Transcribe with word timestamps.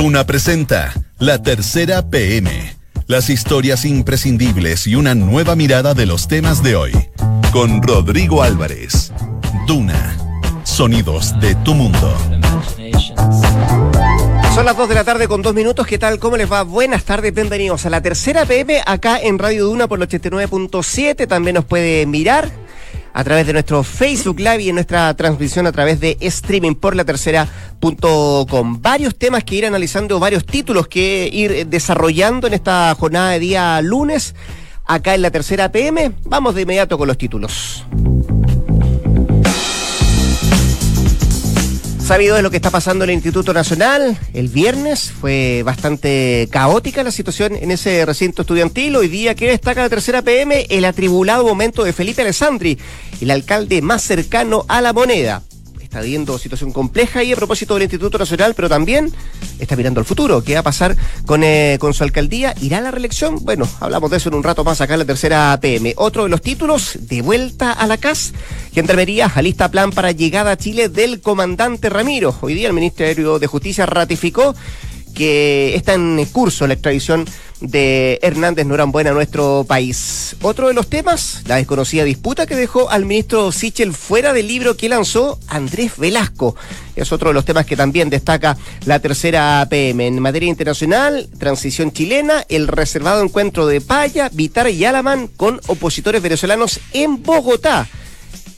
Duna 0.00 0.24
presenta 0.24 0.94
La 1.18 1.42
Tercera 1.42 2.08
PM. 2.08 2.76
Las 3.08 3.30
historias 3.30 3.84
imprescindibles 3.84 4.86
y 4.86 4.94
una 4.94 5.16
nueva 5.16 5.56
mirada 5.56 5.92
de 5.92 6.06
los 6.06 6.28
temas 6.28 6.62
de 6.62 6.76
hoy. 6.76 6.92
Con 7.50 7.82
Rodrigo 7.82 8.44
Álvarez. 8.44 9.12
Duna. 9.66 10.16
Sonidos 10.62 11.34
de 11.40 11.56
tu 11.56 11.74
mundo. 11.74 12.16
Son 14.54 14.64
las 14.64 14.76
2 14.76 14.88
de 14.88 14.94
la 14.94 15.02
tarde 15.02 15.26
con 15.26 15.42
dos 15.42 15.52
minutos. 15.52 15.84
¿Qué 15.84 15.98
tal? 15.98 16.20
¿Cómo 16.20 16.36
les 16.36 16.50
va? 16.50 16.62
Buenas 16.62 17.02
tardes, 17.02 17.34
bienvenidos 17.34 17.84
a 17.84 17.90
la 17.90 18.00
tercera 18.00 18.46
PM 18.46 18.80
acá 18.86 19.18
en 19.18 19.36
Radio 19.36 19.64
Duna 19.64 19.88
por 19.88 20.00
el 20.00 20.08
89.7. 20.08 21.26
También 21.26 21.54
nos 21.54 21.64
puede 21.64 22.06
mirar 22.06 22.52
a 23.12 23.24
través 23.24 23.46
de 23.46 23.52
nuestro 23.52 23.82
Facebook 23.82 24.38
Live 24.38 24.62
y 24.62 24.68
en 24.68 24.76
nuestra 24.76 25.14
transmisión 25.14 25.66
a 25.66 25.72
través 25.72 26.00
de 26.00 26.16
streaming 26.20 26.74
por 26.74 26.94
la 26.96 27.04
tercera.com. 27.04 28.80
Varios 28.80 29.16
temas 29.16 29.44
que 29.44 29.56
ir 29.56 29.66
analizando, 29.66 30.20
varios 30.20 30.44
títulos 30.44 30.88
que 30.88 31.28
ir 31.32 31.66
desarrollando 31.66 32.46
en 32.46 32.54
esta 32.54 32.94
jornada 32.94 33.30
de 33.30 33.38
día 33.38 33.80
lunes 33.82 34.34
acá 34.86 35.14
en 35.14 35.22
la 35.22 35.30
tercera 35.30 35.70
PM. 35.70 36.12
Vamos 36.24 36.54
de 36.54 36.62
inmediato 36.62 36.98
con 36.98 37.06
los 37.06 37.18
títulos. 37.18 37.84
Sabido 42.08 42.36
de 42.36 42.42
lo 42.42 42.50
que 42.50 42.56
está 42.56 42.70
pasando 42.70 43.04
en 43.04 43.10
el 43.10 43.16
Instituto 43.16 43.52
Nacional, 43.52 44.16
el 44.32 44.48
viernes 44.48 45.12
fue 45.12 45.62
bastante 45.62 46.48
caótica 46.50 47.04
la 47.04 47.10
situación 47.10 47.54
en 47.54 47.70
ese 47.70 48.06
recinto 48.06 48.40
estudiantil. 48.40 48.96
Hoy 48.96 49.08
día, 49.08 49.34
que 49.34 49.48
destaca 49.48 49.82
la 49.82 49.90
tercera 49.90 50.22
PM? 50.22 50.68
El 50.70 50.86
atribulado 50.86 51.44
momento 51.44 51.84
de 51.84 51.92
Felipe 51.92 52.22
Alessandri, 52.22 52.78
el 53.20 53.30
alcalde 53.30 53.82
más 53.82 54.00
cercano 54.00 54.64
a 54.68 54.80
la 54.80 54.94
moneda 54.94 55.42
está 55.88 56.02
viendo 56.02 56.36
situación 56.38 56.70
compleja 56.70 57.24
y 57.24 57.32
a 57.32 57.36
propósito 57.36 57.72
del 57.72 57.84
Instituto 57.84 58.18
Nacional, 58.18 58.52
pero 58.54 58.68
también 58.68 59.10
está 59.58 59.74
mirando 59.74 60.00
al 60.00 60.04
futuro. 60.04 60.44
¿Qué 60.44 60.52
va 60.52 60.60
a 60.60 60.62
pasar 60.62 60.94
con, 61.24 61.42
eh, 61.42 61.78
con 61.80 61.94
su 61.94 62.04
alcaldía? 62.04 62.54
¿Irá 62.60 62.78
a 62.78 62.80
la 62.82 62.90
reelección? 62.90 63.38
Bueno, 63.42 63.66
hablamos 63.80 64.10
de 64.10 64.18
eso 64.18 64.28
en 64.28 64.34
un 64.34 64.42
rato 64.42 64.64
más 64.64 64.82
acá 64.82 64.92
en 64.92 64.98
la 65.00 65.06
tercera 65.06 65.58
PM. 65.62 65.94
Otro 65.96 66.24
de 66.24 66.28
los 66.28 66.42
títulos, 66.42 66.98
de 67.00 67.22
vuelta 67.22 67.72
a 67.72 67.86
la 67.86 67.96
CAS. 67.96 68.34
Gendarmería 68.74 69.32
alista 69.34 69.70
plan 69.70 69.90
para 69.90 70.12
llegada 70.12 70.52
a 70.52 70.56
Chile 70.58 70.90
del 70.90 71.22
comandante 71.22 71.88
Ramiro. 71.88 72.36
Hoy 72.42 72.52
día 72.52 72.68
el 72.68 72.74
Ministerio 72.74 73.38
de 73.38 73.46
Justicia 73.46 73.86
ratificó 73.86 74.54
que 75.14 75.74
está 75.74 75.94
en 75.94 76.22
curso 76.26 76.66
la 76.66 76.74
extradición 76.74 77.24
de 77.60 78.18
Hernández 78.22 78.66
Norambuena 78.66 79.10
a 79.10 79.14
nuestro 79.14 79.64
país. 79.66 80.36
Otro 80.42 80.68
de 80.68 80.74
los 80.74 80.88
temas, 80.88 81.42
la 81.46 81.56
desconocida 81.56 82.04
disputa 82.04 82.46
que 82.46 82.56
dejó 82.56 82.90
al 82.90 83.04
ministro 83.04 83.50
Sichel 83.52 83.92
fuera 83.92 84.32
del 84.32 84.48
libro 84.48 84.76
que 84.76 84.88
lanzó 84.88 85.38
Andrés 85.48 85.96
Velasco. 85.96 86.54
Es 86.94 87.12
otro 87.12 87.28
de 87.30 87.34
los 87.34 87.44
temas 87.44 87.66
que 87.66 87.76
también 87.76 88.10
destaca 88.10 88.56
la 88.84 89.00
tercera 89.00 89.66
PM. 89.68 90.06
En 90.06 90.20
materia 90.20 90.48
internacional, 90.48 91.28
transición 91.38 91.92
chilena, 91.92 92.44
el 92.48 92.68
reservado 92.68 93.22
encuentro 93.22 93.66
de 93.66 93.80
Paya, 93.80 94.30
Vitar 94.32 94.70
y 94.70 94.84
Alamán 94.84 95.28
con 95.28 95.60
opositores 95.66 96.22
venezolanos 96.22 96.80
en 96.92 97.22
Bogotá. 97.22 97.88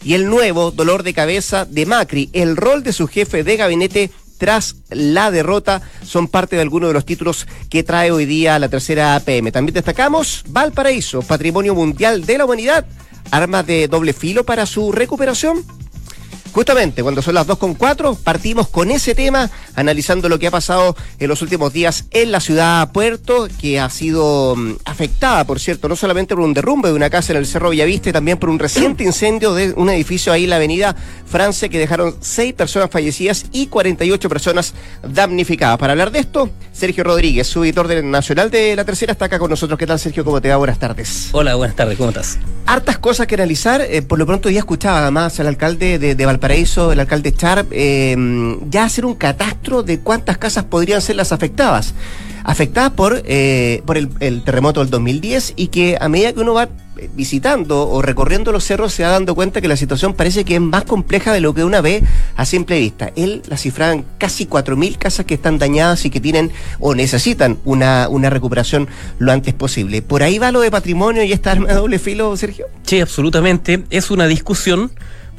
Y 0.03 0.15
el 0.15 0.27
nuevo 0.27 0.71
dolor 0.71 1.03
de 1.03 1.13
cabeza 1.13 1.67
de 1.67 1.85
Macri, 1.85 2.31
el 2.33 2.57
rol 2.57 2.83
de 2.83 2.93
su 2.93 3.07
jefe 3.07 3.45
de 3.45 3.57
gabinete 3.57 4.11
tras 4.41 4.77
la 4.89 5.31
derrota 5.31 5.83
son 6.03 6.27
parte 6.27 6.57
de 6.57 6.63
algunos 6.63 6.89
de 6.89 6.95
los 6.95 7.05
títulos 7.05 7.47
que 7.69 7.83
trae 7.83 8.11
hoy 8.11 8.25
día 8.25 8.59
la 8.59 8.71
tercera 8.71 9.15
APM. 9.15 9.53
También 9.53 9.75
destacamos 9.75 10.45
Valparaíso, 10.49 11.21
Patrimonio 11.21 11.75
Mundial 11.75 12.25
de 12.25 12.39
la 12.39 12.47
Humanidad, 12.47 12.87
armas 13.31 13.67
de 13.67 13.87
doble 13.87 14.15
filo 14.15 14.45
para 14.45 14.65
su 14.65 14.93
recuperación. 14.93 15.63
Justamente 16.53 17.03
cuando 17.03 17.23
son 17.23 17.35
las 17.35 17.47
2.4 17.47 18.17
partimos 18.17 18.69
con 18.69 18.91
ese 18.91 19.15
tema, 19.15 19.51
analizando 19.77 20.29
lo 20.29 20.39
que 20.39 20.49
ha 20.49 20.51
pasado 20.51 20.97
en 21.19 21.29
los 21.29 21.43
últimos 21.43 21.73
días 21.73 22.07
en 22.11 22.33
la 22.33 22.41
ciudad 22.41 22.91
Puerto, 22.93 23.49
que 23.61 23.79
ha 23.79 23.89
sido 23.89 24.57
mm, 24.57 24.77
afectada, 24.85 25.45
por 25.45 25.61
cierto, 25.61 25.89
no 25.89 25.97
solamente 25.97 26.35
por 26.35 26.45
un 26.45 26.55
derrumbe 26.55 26.89
de 26.89 26.95
una 26.95 27.09
casa 27.09 27.33
en 27.33 27.39
el 27.39 27.47
Cerro 27.47 27.71
Villaviste, 27.71 28.13
también 28.13 28.39
por 28.39 28.51
un 28.51 28.59
reciente 28.59 29.05
incendio 29.05 29.55
de 29.55 29.73
un 29.77 29.91
edificio 29.91 30.33
ahí 30.33 30.45
en 30.45 30.51
la 30.51 30.57
avenida 30.57 30.97
Francia, 31.27 31.69
que 31.69 31.79
dejaron 31.79 32.17
seis 32.21 32.53
personas 32.53 32.91
fallecidas 32.91 33.47
y 33.53 33.69
48 33.69 34.29
personas 34.29 34.75
damnificadas. 35.03 35.79
Para 35.79 35.93
hablar 35.93 36.11
de 36.11 36.19
esto, 36.19 36.51
Sergio 36.73 37.05
Rodríguez, 37.05 37.47
su 37.47 37.63
editor 37.63 37.87
del 37.87 38.11
Nacional 38.11 38.51
de 38.51 38.75
la 38.75 38.85
Tercera, 38.85 39.13
está 39.13 39.27
acá 39.27 39.39
con 39.39 39.51
nosotros. 39.51 39.79
¿Qué 39.79 39.87
tal, 39.87 39.99
Sergio? 39.99 40.25
¿Cómo 40.25 40.41
te 40.41 40.49
va? 40.49 40.57
Buenas 40.57 40.79
tardes. 40.79 41.29
Hola, 41.33 41.55
buenas 41.55 41.77
tardes, 41.77 41.97
¿cómo 41.97 42.11
estás? 42.11 42.39
Hartas 42.67 42.99
cosas 42.99 43.27
que 43.27 43.35
analizar. 43.37 43.81
Eh, 43.83 44.03
por 44.03 44.19
lo 44.19 44.27
pronto 44.27 44.51
ya 44.51 44.59
escuchaba 44.59 45.03
además 45.03 45.39
al 45.41 45.47
alcalde 45.47 45.99
de, 45.99 46.15
de 46.15 46.27
Valparaíso, 46.27 46.40
el 46.43 47.01
alcalde 47.01 47.33
Char, 47.33 47.67
eh, 47.71 48.17
ya 48.69 48.85
hacer 48.85 49.05
un 49.05 49.15
catastro 49.15 49.83
de 49.83 50.01
cuántas 50.01 50.39
casas 50.39 50.65
podrían 50.65 51.01
ser 51.01 51.17
las 51.17 51.33
afectadas. 51.33 51.95
Afectadas 52.43 52.93
por, 52.93 53.23
eh, 53.27 53.83
por 53.85 53.99
el, 53.99 54.43
terremoto 54.43 54.81
del 54.81 54.91
2010 54.91 55.53
y 55.57 55.69
que 55.69 55.99
a 56.01 56.09
medida 56.09 56.33
que 56.33 56.41
uno 56.41 56.55
va 56.55 56.69
visitando 57.15 57.89
o 57.89 58.03
recorriendo 58.03 58.53
los 58.53 58.65
cerros 58.65 58.93
se 58.93 59.03
va 59.03 59.11
dando 59.11 59.35
cuenta 59.35 59.61
que 59.61 59.69
la 59.69 59.77
situación 59.77 60.15
parece 60.15 60.45
que 60.45 60.55
es 60.57 60.61
más 60.61 60.85
compleja 60.85 61.33
de 61.33 61.41
lo 61.41 61.55
que 61.55 61.65
una 61.65 61.81
ve 61.81 62.03
a 62.37 62.45
simple 62.45 62.79
vista. 62.79 63.13
Él 63.17 63.43
la 63.47 63.57
cifraba 63.57 63.93
en 63.93 64.05
casi 64.19 64.47
4.000 64.47 64.99
casas 64.99 65.27
que 65.27 65.35
están 65.35 65.59
dañadas 65.59 66.05
y 66.05 66.11
que 66.11 66.21
tienen 66.21 66.51
o 66.79 66.95
necesitan 66.95 67.59
una, 67.65 68.09
una 68.09 68.31
recuperación 68.31 68.89
lo 69.19 69.33
antes 69.33 69.55
posible. 69.55 70.03
¿Por 70.03 70.23
ahí 70.23 70.39
va 70.39 70.51
lo 70.51 70.61
de 70.61 70.71
patrimonio 70.71 71.23
y 71.23 71.33
esta 71.33 71.53
arma 71.53 71.69
de 71.69 71.75
doble 71.75 71.99
filo, 71.99 72.37
Sergio? 72.37 72.67
Sí, 72.85 73.01
absolutamente. 73.01 73.85
Es 73.91 74.11
una 74.11 74.27
discusión 74.27 74.91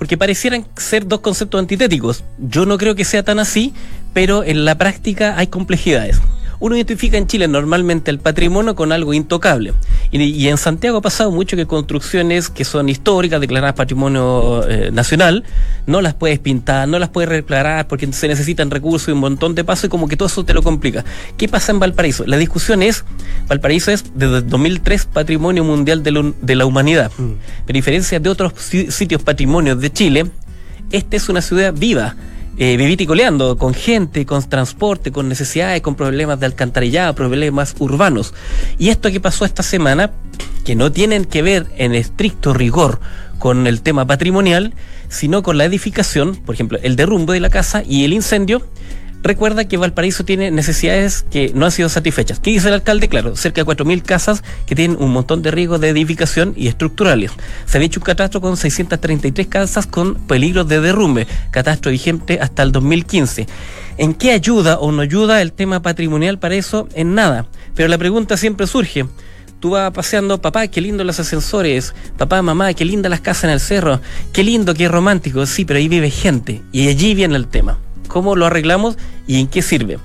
porque 0.02 0.18
parecieran 0.18 0.66
ser 0.78 1.06
dos 1.06 1.20
conceptos 1.20 1.60
antitéticos. 1.60 2.24
Yo 2.40 2.66
no 2.66 2.80
creo 2.80 2.96
que 2.96 3.06
sea 3.06 3.22
tan 3.22 3.38
así, 3.38 3.72
pero 4.16 4.44
en 4.44 4.66
la 4.66 4.76
práctica 4.76 5.38
hay 5.38 5.46
complejidades 5.46 6.20
uno 6.62 6.76
identifica 6.76 7.18
en 7.18 7.28
Chile 7.28 7.48
normalmente 7.48 8.12
el 8.12 8.20
patrimonio 8.20 8.76
con 8.76 8.92
algo 8.92 9.14
intocable. 9.14 9.74
Y, 10.12 10.48
en 10.48 10.58
Santiago 10.58 11.00
ha 11.00 11.02
pasado 11.02 11.32
mucho 11.32 11.58
que 11.58 11.66
construcciones 11.66 12.50
que 12.50 12.64
son 12.64 12.88
históricas, 12.88 13.42
declaradas 13.42 13.76
patrimonio 13.76 14.64
eh, 14.70 14.92
nacional, 14.92 15.44
no 15.88 16.02
las 16.02 16.14
puedes 16.14 16.38
pintar, 16.38 16.88
no 16.88 17.00
las 17.00 17.10
puedes 17.10 17.30
declarar 17.32 17.88
porque 17.88 18.12
se 18.14 18.28
necesitan 18.28 18.70
recursos 18.70 19.10
y 19.10 19.12
un 19.12 19.18
montón 19.18 19.56
de 19.56 19.64
pasos 19.64 19.86
y 19.86 19.90
como 19.90 20.08
que 20.08 20.16
todo 20.16 20.28
eso 20.28 20.46
te 20.46 20.54
lo 20.54 20.62
complica. 20.62 21.04
¿Qué 21.36 21.48
pasa 21.48 21.72
en 21.72 21.80
Valparaíso? 21.80 22.26
La 22.28 22.38
discusión 22.38 22.84
es, 22.84 23.04
Valparaíso 23.48 23.90
es 23.92 24.06
desde 24.14 24.42
2003 24.42 25.06
Patrimonio 25.08 25.64
Mundial 25.64 26.04
de, 26.04 26.34
de 26.42 26.56
la 26.56 26.66
Humanidad. 26.66 27.12
Mm. 27.18 27.32
Pero 27.66 27.78
a 27.78 27.80
diferencia 27.80 28.20
de 28.20 28.30
otros 28.30 28.54
sitios 28.90 29.24
patrimonios 29.24 29.82
de 29.82 29.92
Chile, 29.92 30.28
esta 30.92 31.16
es 31.16 31.28
una 31.28 31.42
ciudad 31.42 31.74
viva 31.74 32.16
eh, 32.58 32.78
viviticoleando 32.78 33.58
con 33.58 33.74
gente, 33.74 34.26
con 34.26 34.48
transporte, 34.48 35.12
con 35.12 35.30
necesidades, 35.30 35.82
con 35.82 35.96
problemas 35.96 36.40
de 36.40 36.46
alcantarillado, 36.46 37.16
problemas 37.16 37.76
urbanos. 37.80 38.34
Y 38.78 38.90
esto 38.90 39.12
que 39.12 39.20
pasó 39.20 39.46
esta 39.46 39.64
semana, 39.64 40.12
que 40.66 40.76
no 40.76 40.92
tienen 40.92 41.26
que 41.26 41.42
ver 41.42 41.68
en 41.78 41.94
estricto 41.96 42.54
rigor 42.54 43.00
con 43.40 43.66
el 43.68 43.82
tema 43.82 44.06
patrimonial, 44.06 44.74
sino 45.10 45.44
con 45.44 45.58
la 45.58 45.66
edificación, 45.66 46.36
por 46.36 46.56
ejemplo, 46.56 46.78
el 46.84 46.96
derrumbe 46.96 47.34
de 47.34 47.40
la 47.40 47.50
casa 47.50 47.84
y 47.84 48.04
el 48.06 48.14
incendio, 48.14 48.62
recuerda 49.24 49.66
que 49.66 49.78
Valparaíso 49.78 50.26
tiene 50.26 50.52
necesidades 50.52 51.26
que 51.30 51.52
no 51.54 51.66
han 51.66 51.72
sido 51.72 51.90
satisfechas. 51.90 52.40
¿Qué 52.40 52.52
dice 52.52 52.68
el 52.68 52.76
alcalde? 52.76 53.08
Claro, 53.08 53.36
cerca 53.36 53.64
de 53.64 53.68
4.000 53.68 54.02
casas 54.04 54.44
que 54.66 54.76
tienen 54.76 54.98
un 55.00 55.12
montón 55.12 55.42
de 55.42 55.52
riesgos 55.52 55.80
de 55.82 55.90
edificación 55.90 56.54
y 56.56 56.68
estructurales. 56.68 57.32
Se 57.66 57.78
había 57.78 57.88
hecho 57.88 58.00
un 58.00 58.06
catastro 58.06 58.42
con 58.42 58.58
633 58.58 59.48
casas 59.48 59.88
con 59.88 60.16
peligros 60.16 60.68
de 60.68 60.82
derrumbe, 60.82 61.28
catastro 61.52 61.92
vigente 61.92 62.40
hasta 62.42 62.64
el 62.64 62.72
2015. 62.72 63.48
¿En 63.98 64.14
qué 64.14 64.32
ayuda 64.32 64.80
o 64.80 64.92
no 64.92 65.02
ayuda 65.02 65.42
el 65.42 65.54
tema 65.54 65.82
patrimonial 65.82 66.40
para 66.40 66.56
eso? 66.56 66.88
En 66.94 67.16
nada. 67.16 67.46
Pero 67.76 67.88
la 67.90 67.98
pregunta 67.98 68.38
siempre 68.38 68.68
surge 68.68 69.06
tú 69.60 69.70
vas 69.70 69.92
paseando, 69.92 70.42
papá, 70.42 70.68
qué 70.68 70.82
lindo 70.82 71.04
los 71.04 71.20
ascensores, 71.20 71.94
papá, 72.18 72.42
mamá, 72.42 72.74
qué 72.74 72.84
linda 72.84 73.10
las 73.10 73.22
casas 73.22 73.44
en 73.44 73.50
el 73.52 73.60
cerro, 73.60 74.02
qué 74.34 74.44
lindo, 74.44 74.74
qué 74.74 74.88
romántico, 74.88 75.46
sí, 75.46 75.66
pero 75.66 75.78
ahí 75.78 75.88
vive 75.88 76.10
gente 76.10 76.64
y 76.72 76.88
allí 76.88 77.14
viene 77.14 77.36
el 77.36 77.48
tema 77.48 77.78
cómo 78.12 78.36
lo 78.36 78.46
arreglamos 78.46 78.98
y 79.26 79.40
en 79.40 79.48
qué 79.48 79.62
sirve. 79.62 79.98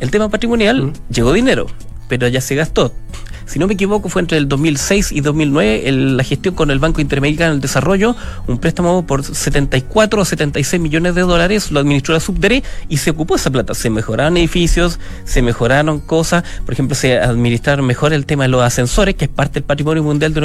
El 0.00 0.10
tema 0.10 0.28
patrimonial 0.28 0.92
llegó 1.10 1.32
dinero, 1.32 1.66
pero 2.08 2.28
ya 2.28 2.40
se 2.40 2.54
gastó. 2.54 2.92
Si 3.48 3.58
no 3.58 3.66
me 3.66 3.74
equivoco, 3.74 4.10
fue 4.10 4.20
entre 4.20 4.36
el 4.36 4.46
2006 4.46 5.10
y 5.10 5.22
2009 5.22 5.90
la 5.90 6.22
gestión 6.22 6.54
con 6.54 6.70
el 6.70 6.78
Banco 6.78 7.00
Interamericano 7.00 7.52
del 7.52 7.62
Desarrollo, 7.62 8.14
un 8.46 8.58
préstamo 8.58 9.06
por 9.06 9.24
74 9.24 10.20
o 10.20 10.24
76 10.26 10.82
millones 10.82 11.14
de 11.14 11.22
dólares, 11.22 11.70
lo 11.70 11.80
administró 11.80 12.12
la 12.12 12.20
Subdere 12.20 12.62
y 12.90 12.98
se 12.98 13.08
ocupó 13.08 13.36
esa 13.36 13.50
plata. 13.50 13.72
Se 13.72 13.88
mejoraron 13.88 14.36
edificios, 14.36 15.00
se 15.24 15.40
mejoraron 15.40 15.98
cosas, 16.00 16.44
por 16.66 16.74
ejemplo, 16.74 16.94
se 16.94 17.18
administraron 17.18 17.86
mejor 17.86 18.12
el 18.12 18.26
tema 18.26 18.44
de 18.44 18.48
los 18.48 18.62
ascensores, 18.62 19.14
que 19.14 19.24
es 19.24 19.30
parte 19.30 19.54
del 19.54 19.64
patrimonio 19.64 20.02
mundial 20.02 20.34
de, 20.34 20.40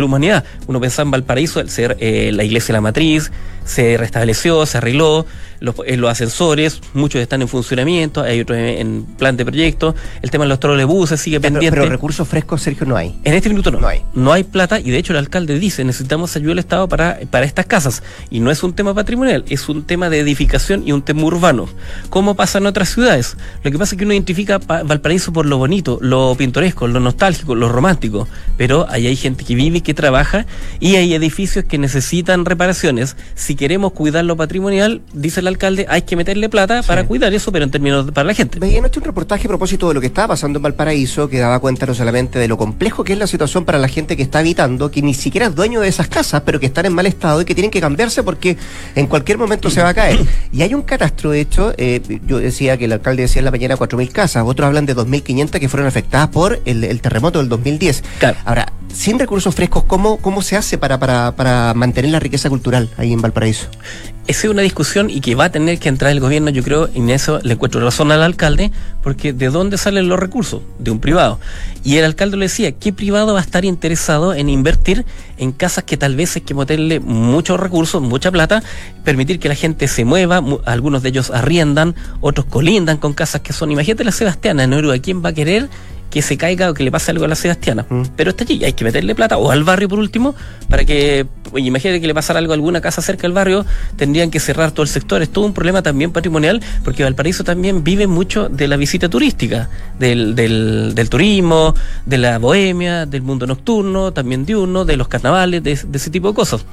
la 0.00 0.04
humanidad. 0.04 0.44
Uno 0.66 0.80
pensaba 0.80 1.06
en 1.06 1.12
Valparaíso, 1.12 1.60
el 1.60 1.70
ser 1.70 1.96
eh, 2.00 2.32
la 2.34 2.42
iglesia 2.42 2.72
de 2.72 2.78
la 2.78 2.80
matriz, 2.80 3.30
se 3.68 3.96
restableció, 3.98 4.64
se 4.66 4.78
arregló, 4.78 5.26
los, 5.60 5.74
eh, 5.86 5.96
los, 5.96 6.10
ascensores, 6.10 6.80
muchos 6.94 7.20
están 7.20 7.42
en 7.42 7.48
funcionamiento, 7.48 8.22
hay 8.22 8.40
otros 8.40 8.58
en, 8.58 9.04
plan 9.18 9.36
de 9.36 9.44
proyecto, 9.44 9.94
el 10.22 10.30
tema 10.30 10.44
de 10.44 10.48
los 10.48 10.60
trolebuses 10.60 11.20
sigue 11.20 11.38
pendiente. 11.40 11.78
Pero, 11.78 11.90
recursos 11.90 12.26
frescos 12.26 12.47
frescos, 12.48 12.62
Sergio, 12.62 12.86
no 12.86 12.96
hay. 12.96 13.18
En 13.24 13.34
este 13.34 13.48
minuto 13.50 13.70
no. 13.70 13.78
No 13.80 13.88
hay. 13.88 14.02
No 14.14 14.32
hay 14.32 14.42
plata 14.44 14.80
y 14.80 14.90
de 14.90 14.98
hecho 14.98 15.12
el 15.12 15.18
alcalde 15.18 15.58
dice 15.58 15.84
necesitamos 15.84 16.34
ayuda 16.36 16.50
del 16.50 16.58
Estado 16.60 16.88
para, 16.88 17.18
para 17.30 17.44
estas 17.44 17.66
casas. 17.66 18.02
Y 18.30 18.40
no 18.40 18.50
es 18.50 18.62
un 18.62 18.72
tema 18.72 18.94
patrimonial, 18.94 19.44
es 19.48 19.68
un 19.68 19.84
tema 19.84 20.08
de 20.08 20.20
edificación 20.20 20.82
y 20.86 20.92
un 20.92 21.02
tema 21.02 21.24
urbano. 21.24 21.68
¿Cómo 22.08 22.34
pasa 22.36 22.58
en 22.58 22.66
otras 22.66 22.88
ciudades? 22.88 23.36
Lo 23.62 23.70
que 23.70 23.78
pasa 23.78 23.94
es 23.94 23.98
que 23.98 24.04
uno 24.04 24.14
identifica 24.14 24.58
pa- 24.58 24.82
Valparaíso 24.82 25.32
por 25.32 25.44
lo 25.46 25.58
bonito, 25.58 25.98
lo 26.00 26.34
pintoresco, 26.38 26.86
lo 26.88 27.00
nostálgico, 27.00 27.54
lo 27.54 27.68
romántico. 27.68 28.26
Pero 28.56 28.86
ahí 28.88 29.06
hay 29.06 29.16
gente 29.16 29.44
que 29.44 29.54
vive 29.54 29.78
y 29.78 29.80
que 29.82 29.92
trabaja 29.94 30.46
y 30.80 30.96
hay 30.96 31.12
edificios 31.14 31.64
que 31.66 31.76
necesitan 31.78 32.44
reparaciones. 32.46 33.16
Si 33.34 33.54
queremos 33.56 33.92
cuidar 33.92 34.24
lo 34.24 34.36
patrimonial, 34.36 35.02
dice 35.12 35.40
el 35.40 35.46
alcalde, 35.48 35.86
hay 35.88 36.02
que 36.02 36.16
meterle 36.16 36.48
plata 36.48 36.82
para 36.82 37.04
cuidar 37.06 37.34
eso, 37.34 37.52
pero 37.52 37.64
en 37.64 37.70
términos 37.70 38.06
de- 38.06 38.12
para 38.12 38.26
la 38.26 38.34
gente. 38.34 38.58
Veía 38.58 38.78
anoche 38.78 39.00
un 39.00 39.04
reportaje 39.04 39.44
a 39.46 39.48
propósito 39.48 39.88
de 39.88 39.94
lo 39.94 40.00
que 40.00 40.06
estaba 40.06 40.28
pasando 40.28 40.58
en 40.58 40.62
Valparaíso, 40.62 41.28
que 41.28 41.38
daba 41.38 41.58
cuenta 41.60 41.84
no 41.86 41.94
solamente 41.94 42.37
de 42.38 42.48
lo 42.48 42.56
complejo 42.56 43.04
que 43.04 43.12
es 43.12 43.18
la 43.18 43.26
situación 43.26 43.64
para 43.64 43.78
la 43.78 43.88
gente 43.88 44.16
que 44.16 44.22
está 44.22 44.40
habitando, 44.40 44.90
que 44.90 45.02
ni 45.02 45.14
siquiera 45.14 45.46
es 45.46 45.54
dueño 45.54 45.80
de 45.80 45.88
esas 45.88 46.08
casas, 46.08 46.42
pero 46.44 46.60
que 46.60 46.66
están 46.66 46.86
en 46.86 46.92
mal 46.92 47.06
estado 47.06 47.40
y 47.40 47.44
que 47.44 47.54
tienen 47.54 47.70
que 47.70 47.80
cambiarse 47.80 48.22
porque 48.22 48.56
en 48.94 49.06
cualquier 49.06 49.38
momento 49.38 49.70
se 49.70 49.82
va 49.82 49.90
a 49.90 49.94
caer. 49.94 50.18
Y 50.52 50.62
hay 50.62 50.74
un 50.74 50.82
catastro 50.82 51.32
hecho, 51.32 51.74
eh, 51.76 52.00
yo 52.26 52.38
decía 52.38 52.76
que 52.76 52.86
el 52.86 52.92
alcalde 52.92 53.22
decía 53.22 53.40
en 53.40 53.44
la 53.44 53.50
mañana 53.50 53.76
4.000 53.76 54.10
casas, 54.12 54.44
otros 54.46 54.66
hablan 54.66 54.86
de 54.86 54.96
2.500 54.96 55.58
que 55.58 55.68
fueron 55.68 55.86
afectadas 55.86 56.28
por 56.28 56.60
el, 56.64 56.84
el 56.84 57.00
terremoto 57.00 57.38
del 57.38 57.48
2010. 57.48 58.02
Claro. 58.18 58.38
Ahora, 58.44 58.72
sin 58.92 59.18
recursos 59.18 59.54
frescos, 59.54 59.84
¿cómo, 59.84 60.18
cómo 60.18 60.42
se 60.42 60.56
hace 60.56 60.78
para, 60.78 60.98
para, 60.98 61.32
para 61.36 61.74
mantener 61.74 62.10
la 62.10 62.20
riqueza 62.20 62.48
cultural 62.48 62.90
ahí 62.96 63.12
en 63.12 63.20
Valparaíso? 63.20 63.68
Esa 64.28 64.46
es 64.46 64.52
una 64.52 64.60
discusión 64.60 65.08
y 65.08 65.22
que 65.22 65.34
va 65.34 65.46
a 65.46 65.50
tener 65.50 65.78
que 65.78 65.88
entrar 65.88 66.12
el 66.12 66.20
gobierno, 66.20 66.50
yo 66.50 66.62
creo, 66.62 66.90
y 66.94 66.98
en 66.98 67.08
eso 67.08 67.40
le 67.42 67.54
encuentro 67.54 67.80
razón 67.80 68.12
al 68.12 68.22
alcalde, 68.22 68.70
porque 69.02 69.32
¿de 69.32 69.48
dónde 69.48 69.78
salen 69.78 70.06
los 70.08 70.20
recursos? 70.20 70.60
De 70.78 70.90
un 70.90 71.00
privado. 71.00 71.40
Y 71.82 71.96
el 71.96 72.04
alcalde 72.04 72.36
le 72.36 72.44
decía, 72.44 72.72
¿qué 72.72 72.92
privado 72.92 73.32
va 73.32 73.38
a 73.40 73.42
estar 73.42 73.64
interesado 73.64 74.34
en 74.34 74.50
invertir 74.50 75.06
en 75.38 75.52
casas 75.52 75.84
que 75.84 75.96
tal 75.96 76.14
vez 76.14 76.36
hay 76.36 76.42
que 76.42 76.52
meterle 76.52 77.00
muchos 77.00 77.58
recursos, 77.58 78.02
mucha 78.02 78.30
plata, 78.30 78.62
permitir 79.02 79.40
que 79.40 79.48
la 79.48 79.54
gente 79.54 79.88
se 79.88 80.04
mueva, 80.04 80.42
mu- 80.42 80.58
algunos 80.66 81.02
de 81.02 81.08
ellos 81.08 81.30
arriendan, 81.30 81.94
otros 82.20 82.44
colindan 82.46 82.98
con 82.98 83.14
casas 83.14 83.40
que 83.40 83.54
son, 83.54 83.72
imagínate 83.72 84.04
la 84.04 84.12
Sebastiana, 84.12 84.64
en 84.64 84.74
Uruguay, 84.74 85.00
¿quién 85.00 85.24
va 85.24 85.30
a 85.30 85.32
querer? 85.32 85.70
Que 86.10 86.22
se 86.22 86.36
caiga 86.36 86.70
o 86.70 86.74
que 86.74 86.82
le 86.82 86.90
pase 86.90 87.10
algo 87.10 87.24
a 87.24 87.28
la 87.28 87.34
Sebastiana. 87.34 87.86
Mm. 87.88 88.02
Pero 88.16 88.30
está 88.30 88.44
allí, 88.44 88.64
hay 88.64 88.72
que 88.72 88.84
meterle 88.84 89.14
plata, 89.14 89.36
o 89.38 89.50
al 89.50 89.64
barrio 89.64 89.88
por 89.88 89.98
último, 89.98 90.34
para 90.68 90.84
que, 90.84 91.26
oye, 91.52 91.66
imagínate 91.66 92.00
que 92.00 92.06
le 92.06 92.14
pasara 92.14 92.38
algo 92.38 92.52
a 92.52 92.54
alguna 92.54 92.80
casa 92.80 93.02
cerca 93.02 93.22
del 93.22 93.32
barrio, 93.32 93.64
tendrían 93.96 94.30
que 94.30 94.40
cerrar 94.40 94.70
todo 94.72 94.82
el 94.82 94.88
sector. 94.88 95.22
Es 95.22 95.30
todo 95.30 95.44
un 95.44 95.54
problema 95.54 95.82
también 95.82 96.12
patrimonial, 96.12 96.62
porque 96.84 97.02
Valparaíso 97.04 97.44
también 97.44 97.84
vive 97.84 98.06
mucho 98.06 98.48
de 98.48 98.68
la 98.68 98.76
visita 98.76 99.08
turística, 99.08 99.68
del, 99.98 100.34
del, 100.34 100.94
del 100.94 101.10
turismo, 101.10 101.74
de 102.06 102.18
la 102.18 102.38
bohemia, 102.38 103.06
del 103.06 103.22
mundo 103.22 103.46
nocturno, 103.46 104.12
también 104.12 104.44
diurno, 104.44 104.84
de 104.84 104.96
los 104.96 105.08
carnavales, 105.08 105.62
de, 105.62 105.76
de 105.76 105.98
ese 105.98 106.10
tipo 106.10 106.28
de 106.28 106.34
cosas 106.34 106.64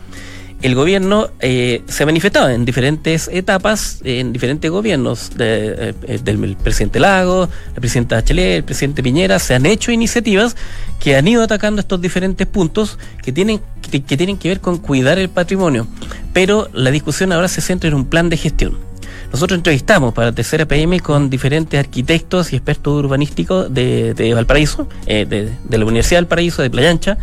el 0.61 0.73
gobierno 0.73 1.29
eh, 1.39 1.83
se 1.87 2.03
ha 2.03 2.05
manifestado 2.05 2.49
en 2.49 2.65
diferentes 2.65 3.29
etapas, 3.31 3.99
en 4.03 4.33
diferentes 4.33 4.69
gobiernos, 4.71 5.31
de, 5.35 5.93
eh, 6.07 6.19
del 6.23 6.55
presidente 6.55 6.99
Lago, 6.99 7.49
la 7.73 7.79
presidenta 7.79 8.15
Bachelet, 8.15 8.57
el 8.57 8.63
presidente 8.63 9.03
Piñera, 9.03 9.37
se 9.39 9.53
han 9.53 9.65
hecho 9.65 9.91
iniciativas 9.91 10.55
que 10.99 11.15
han 11.15 11.27
ido 11.27 11.43
atacando 11.43 11.81
estos 11.81 12.01
diferentes 12.01 12.47
puntos 12.47 12.97
que 13.21 13.31
tienen 13.31 13.61
que, 13.91 13.99
tienen 13.99 14.37
que 14.37 14.49
ver 14.49 14.59
con 14.59 14.77
cuidar 14.77 15.19
el 15.19 15.29
patrimonio. 15.29 15.87
Pero 16.33 16.69
la 16.73 16.91
discusión 16.91 17.31
ahora 17.31 17.47
se 17.47 17.61
centra 17.61 17.87
en 17.87 17.93
un 17.93 18.05
plan 18.05 18.29
de 18.29 18.37
gestión. 18.37 18.77
Nosotros 19.31 19.57
entrevistamos 19.57 20.13
para 20.13 20.31
Tercera 20.31 20.65
PM 20.65 20.99
con 20.99 21.29
diferentes 21.29 21.79
arquitectos 21.79 22.53
y 22.53 22.55
expertos 22.55 22.93
urbanísticos 23.03 23.73
de, 23.73 24.13
de 24.13 24.33
Valparaíso, 24.33 24.87
eh, 25.05 25.25
de, 25.25 25.51
de 25.63 25.77
la 25.77 25.85
Universidad 25.85 26.19
del 26.19 26.27
Paraíso, 26.27 26.61
de 26.61 26.69
Playa 26.69 26.89
Ancha, 26.89 27.17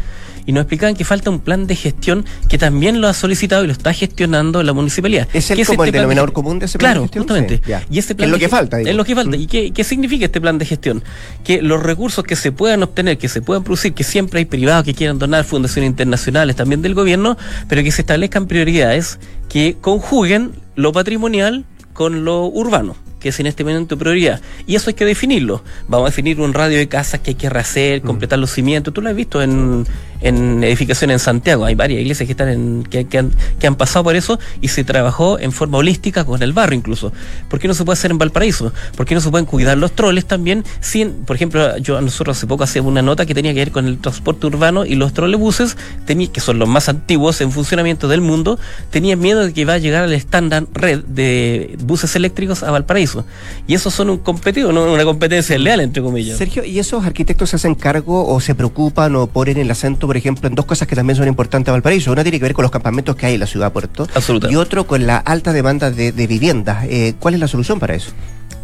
y 0.47 0.53
nos 0.53 0.63
explicaban 0.63 0.95
que 0.95 1.05
falta 1.05 1.31
un 1.31 1.41
plan 1.41 1.67
de 1.67 1.77
gestión 1.77 2.25
que 2.49 2.59
también 2.59 3.01
lo 3.01 3.09
ha 3.09 3.15
solicitado 3.15 3.65
y 3.65 3.67
lo 3.67 3.73
está 3.73 3.93
gestionando 3.93 4.63
la 4.63 4.73
municipalidad. 4.73 5.29
¿Es 5.33 5.51
el 5.51 5.59
¿Qué 5.59 5.65
como 5.65 5.85
este 5.85 5.99
denominador 5.99 6.33
común 6.33 6.59
de 6.59 6.67
ese 6.67 6.79
plan 6.79 6.91
de 6.91 6.93
Claro, 6.95 7.03
gestión? 7.03 7.25
justamente. 7.25 7.61
Sí, 7.65 7.73
y 7.91 8.03
Que 8.03 8.15
plan 8.15 8.29
es 8.29 8.33
lo 8.33 8.39
que 8.39 8.49
falta, 8.49 8.77
digo. 8.79 8.91
Es 8.91 8.97
lo 8.97 9.05
que 9.05 9.15
falta. 9.15 9.37
Mm. 9.37 9.41
¿Y 9.41 9.47
qué, 9.47 9.73
qué 9.73 9.85
significa 9.85 10.27
este 10.27 10.41
plan 10.41 10.59
de 10.59 10.67
gestión? 10.67 11.03
Que 11.45 11.63
los 11.63 11.83
recursos 11.83 12.25
que 12.25 12.37
se 12.37 12.53
puedan 12.53 12.83
obtener, 12.83 13.19
que 13.19 13.29
se 13.29 13.43
puedan 13.43 13.65
producir, 13.65 13.95
que 13.95 14.05
siempre 14.05 14.41
hay 14.41 14.45
privados 14.45 14.85
que 14.85 14.95
quieran 14.95 15.19
donar, 15.19 15.45
fundaciones 15.45 15.91
internacionales 15.91 16.57
también 16.57 16.83
del 16.83 16.95
gobierno, 16.95 17.37
pero 17.69 17.83
que 17.83 17.93
se 17.93 18.03
establezcan 18.03 18.47
prioridades 18.47 19.19
que 19.49 19.77
conjuguen 19.81 20.53
lo 20.75 20.93
patrimonial 20.93 21.65
con 21.93 22.25
lo 22.25 22.47
urbano 22.47 22.97
que 23.23 23.29
es 23.29 23.39
en 23.39 23.47
este 23.47 23.63
momento 23.63 23.97
prioridad. 23.97 24.41
Y 24.67 24.75
eso 24.75 24.91
hay 24.91 24.95
que 24.95 25.05
definirlo. 25.05 25.63
Vamos 25.87 26.07
a 26.07 26.11
definir 26.11 26.41
un 26.41 26.53
radio 26.53 26.77
de 26.77 26.89
casas 26.89 27.21
que 27.21 27.31
hay 27.31 27.35
que 27.37 27.49
rehacer, 27.49 28.03
completar 28.03 28.37
los 28.41 28.51
cimientos. 28.51 28.93
Tú 28.93 29.01
lo 29.01 29.11
has 29.11 29.15
visto 29.15 29.41
en, 29.41 29.87
en 30.23 30.65
edificaciones 30.65 31.15
en 31.15 31.19
Santiago. 31.19 31.65
Hay 31.65 31.75
varias 31.75 32.01
iglesias 32.01 32.27
que 32.27 32.33
están 32.33 32.49
en, 32.49 32.85
que, 32.85 33.07
que 33.07 33.19
han, 33.19 33.33
que 33.59 33.67
han 33.67 33.77
pasado 33.77 34.05
por 34.05 34.17
eso 34.17 34.39
y 34.61 34.69
se 34.69 34.85
trabajó 34.85 35.39
en 35.39 35.53
forma 35.53 35.79
holística 35.79 36.25
con 36.25 36.43
el 36.43 36.53
barrio 36.53 36.79
incluso. 36.79 37.13
¿Por 37.49 37.59
qué 37.59 37.69
no 37.69 37.75
se 37.75 37.85
puede 37.85 37.95
hacer 37.95 38.11
en 38.11 38.19
Valparaíso? 38.19 38.73
¿Por 38.97 39.07
qué 39.07 39.15
no 39.15 39.21
se 39.21 39.31
pueden 39.31 39.47
cuidar 39.47 39.79
los 39.79 39.93
troles 39.93 40.27
también? 40.27 40.65
Sin, 40.81 41.13
por 41.25 41.37
ejemplo, 41.37 41.77
yo 41.79 42.01
nosotros 42.01 42.37
hace 42.37 42.47
poco 42.47 42.65
hacíamos 42.65 42.91
una 42.91 43.03
nota 43.03 43.27
que 43.27 43.35
tenía 43.35 43.53
que 43.53 43.61
ver 43.61 43.73
con 43.73 43.87
el 43.87 43.99
transporte 43.99 44.47
urbano 44.47 44.85
y 44.85 44.95
los 44.95 45.13
trolebuses, 45.13 45.77
que 46.07 46.41
son 46.41 46.59
los 46.59 46.69
más 46.69 46.89
antiguos 46.89 47.41
en 47.41 47.51
funcionamiento 47.53 48.09
del 48.09 48.21
mundo, 48.21 48.59
tenían 48.91 49.19
miedo 49.19 49.47
de 49.47 49.53
que 49.53 49.65
va 49.65 49.75
a 49.75 49.79
llegar 49.79 50.05
al 50.05 50.13
estándar 50.13 50.67
red 50.73 51.01
de 51.05 51.77
buses 51.83 52.15
eléctricos 52.17 52.63
a 52.63 52.71
Valparaíso. 52.71 53.25
Y 53.67 53.75
esos 53.75 53.95
son 53.95 54.11
un 54.11 54.19
competido, 54.19 54.73
no 54.73 54.93
una 54.93 55.05
competencia 55.05 55.59
leal, 55.59 55.81
entre 55.81 56.03
comillas. 56.03 56.39
Sergio, 56.39 56.65
¿y 56.65 56.79
esos 56.79 57.05
arquitectos 57.05 57.51
se 57.51 57.57
hacen 57.57 57.75
cargo 57.75 58.27
o 58.27 58.41
se 58.41 58.55
preocupan 58.55 59.17
o 59.17 59.27
ponen 59.27 59.57
el 59.57 59.71
acento, 59.71 60.07
por 60.13 60.19
ejemplo, 60.19 60.47
en 60.47 60.55
dos 60.55 60.67
cosas 60.67 60.87
que 60.87 60.95
también 60.95 61.17
son 61.17 61.27
importantes 61.27 61.71
a 61.71 61.73
Valparaíso? 61.73 62.13
Una 62.13 62.23
tiene 62.23 62.39
que 62.39 62.43
ver 62.43 62.53
con 62.53 62.65
los 62.65 62.71
campamentos 62.71 63.17
que 63.17 63.25
hay 63.25 63.33
en 63.33 63.41
la 63.41 63.47
ciudad 63.47 63.69
de 63.69 63.71
Puerto 63.71 64.07
Absolutamente. 64.15 64.53
y 64.53 64.57
otro 64.57 64.87
con 64.87 65.07
la 65.07 65.17
alta 65.17 65.55
demanda 65.55 65.91
de, 65.91 66.13
de 66.13 66.27
viviendas. 66.27 66.85
Eh, 66.91 67.15
¿Cuál 67.19 67.33
es 67.33 67.41
la 67.41 67.49
solución 67.49 67.81
para 67.81 67.95
eso? 67.95 68.11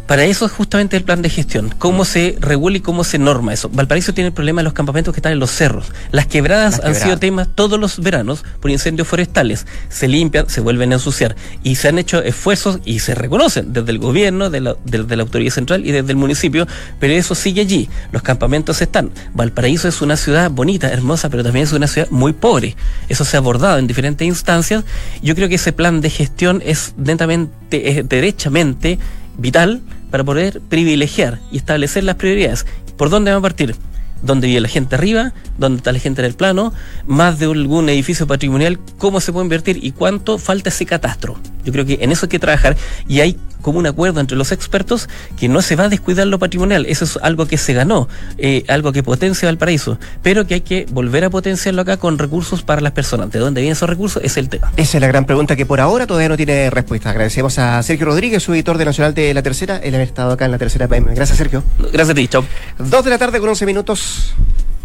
Para 0.09 0.25
eso 0.25 0.47
es 0.47 0.51
justamente 0.51 0.97
el 0.97 1.03
plan 1.03 1.21
de 1.21 1.29
gestión, 1.29 1.71
cómo 1.77 2.03
se 2.03 2.35
regula 2.39 2.77
y 2.77 2.79
cómo 2.79 3.03
se 3.03 3.19
norma 3.19 3.53
eso. 3.53 3.69
Valparaíso 3.71 4.11
tiene 4.11 4.29
el 4.29 4.33
problema 4.33 4.61
de 4.61 4.63
los 4.63 4.73
campamentos 4.73 5.13
que 5.13 5.19
están 5.19 5.33
en 5.33 5.39
los 5.39 5.51
cerros. 5.51 5.85
Las 6.11 6.25
quebradas 6.25 6.77
Las 6.79 6.85
han 6.87 6.95
sido 6.95 7.17
temas 7.19 7.47
todos 7.53 7.79
los 7.79 7.99
veranos 7.99 8.43
por 8.59 8.71
incendios 8.71 9.07
forestales. 9.07 9.67
Se 9.89 10.07
limpian, 10.07 10.49
se 10.49 10.61
vuelven 10.61 10.93
a 10.93 10.95
ensuciar 10.95 11.35
y 11.61 11.75
se 11.75 11.89
han 11.89 11.99
hecho 11.99 12.23
esfuerzos 12.23 12.79
y 12.85 12.99
se 13.01 13.13
reconocen 13.13 13.71
desde 13.71 13.91
el 13.91 13.99
gobierno, 13.99 14.49
de 14.49 14.61
la, 14.61 14.75
de- 14.83 15.03
de 15.03 15.15
la 15.15 15.21
autoridad 15.21 15.53
central 15.53 15.85
y 15.85 15.91
desde 15.91 16.09
el 16.09 16.17
municipio, 16.17 16.65
pero 16.99 17.13
eso 17.13 17.35
sigue 17.35 17.61
allí. 17.61 17.87
Los 18.11 18.23
campamentos 18.23 18.81
están. 18.81 19.11
Valparaíso 19.35 19.87
es 19.87 20.01
una 20.01 20.17
ciudad 20.17 20.49
bonita, 20.49 20.89
hermosa, 20.89 21.29
pero 21.29 21.43
también 21.43 21.65
es 21.65 21.71
una 21.73 21.85
ciudad 21.85 22.07
muy 22.09 22.33
pobre. 22.33 22.75
Eso 23.09 23.25
se 23.25 23.37
ha 23.37 23.41
abordado 23.41 23.77
en 23.77 23.85
diferentes 23.85 24.27
instancias. 24.27 24.83
Yo 25.21 25.35
creo 25.35 25.47
que 25.49 25.55
ese 25.55 25.71
plan 25.71 26.01
de 26.01 26.09
gestión 26.09 26.63
es 26.65 26.95
netamente, 26.97 27.91
es 27.91 28.09
derechamente 28.09 28.97
vital 29.39 29.81
para 30.11 30.23
poder 30.23 30.61
privilegiar 30.61 31.39
y 31.51 31.57
establecer 31.57 32.03
las 32.03 32.15
prioridades. 32.15 32.65
¿Por 32.97 33.09
dónde 33.09 33.31
va 33.31 33.37
a 33.37 33.41
partir? 33.41 33.75
¿Dónde 34.21 34.47
vive 34.47 34.61
la 34.61 34.67
gente 34.67 34.95
arriba? 34.95 35.33
¿Dónde 35.57 35.77
está 35.77 35.91
la 35.91 35.99
gente 35.99 36.21
en 36.21 36.25
el 36.25 36.33
plano? 36.33 36.73
Más 37.07 37.39
de 37.39 37.45
algún 37.45 37.89
edificio 37.89 38.27
patrimonial, 38.27 38.79
¿cómo 38.97 39.19
se 39.21 39.31
puede 39.31 39.45
invertir 39.45 39.79
y 39.81 39.91
cuánto 39.91 40.37
falta 40.37 40.69
ese 40.69 40.85
catastro? 40.85 41.37
Yo 41.65 41.71
creo 41.71 41.85
que 41.85 41.99
en 42.01 42.11
eso 42.11 42.25
hay 42.25 42.29
que 42.29 42.39
trabajar 42.39 42.77
y 43.07 43.19
hay 43.19 43.37
como 43.61 43.79
un 43.79 43.85
acuerdo 43.85 44.19
entre 44.19 44.37
los 44.37 44.51
expertos 44.51 45.09
que 45.37 45.49
no 45.49 45.61
se 45.61 45.75
va 45.75 45.85
a 45.85 45.89
descuidar 45.89 46.27
lo 46.27 46.39
patrimonial. 46.39 46.85
Eso 46.85 47.05
es 47.05 47.19
algo 47.21 47.45
que 47.45 47.57
se 47.57 47.73
ganó, 47.73 48.07
eh, 48.37 48.63
algo 48.67 48.91
que 48.91 49.03
potencia 49.03 49.47
Valparaíso, 49.47 49.99
pero 50.23 50.47
que 50.47 50.55
hay 50.55 50.61
que 50.61 50.85
volver 50.91 51.25
a 51.25 51.29
potenciarlo 51.29 51.81
acá 51.81 51.97
con 51.97 52.17
recursos 52.17 52.63
para 52.63 52.81
las 52.81 52.93
personas. 52.93 53.31
¿De 53.31 53.39
dónde 53.39 53.61
vienen 53.61 53.73
esos 53.73 53.89
recursos? 53.89 54.23
Es 54.23 54.37
el 54.37 54.49
tema. 54.49 54.71
Esa 54.77 54.97
es 54.97 55.01
la 55.01 55.07
gran 55.07 55.25
pregunta 55.25 55.55
que 55.55 55.65
por 55.65 55.81
ahora 55.81 56.07
todavía 56.07 56.29
no 56.29 56.37
tiene 56.37 56.69
respuesta. 56.69 57.09
Agradecemos 57.09 57.59
a 57.59 57.81
Sergio 57.83 58.05
Rodríguez, 58.05 58.43
su 58.43 58.53
editor 58.53 58.77
de 58.77 58.85
Nacional 58.85 59.13
de 59.13 59.33
La 59.33 59.43
Tercera, 59.43 59.77
el 59.77 59.93
haber 59.95 60.07
estado 60.07 60.31
acá 60.31 60.45
en 60.45 60.51
La 60.51 60.57
Tercera 60.57 60.87
PM. 60.87 61.13
Gracias, 61.13 61.37
Sergio. 61.37 61.63
Gracias 61.79 62.09
a 62.09 62.13
ti, 62.13 62.27
chao. 62.27 62.45
Dos 62.77 63.03
de 63.03 63.09
la 63.09 63.17
tarde 63.17 63.39
con 63.39 63.49
11 63.49 63.65
minutos. 63.65 64.08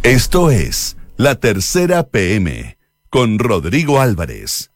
Esto 0.02 0.50
es 0.50 0.96
La 1.16 1.36
Tercera 1.36 2.02
PM 2.02 2.76
con 3.08 3.38
Rodrigo 3.38 4.00
Álvarez. 4.00 4.70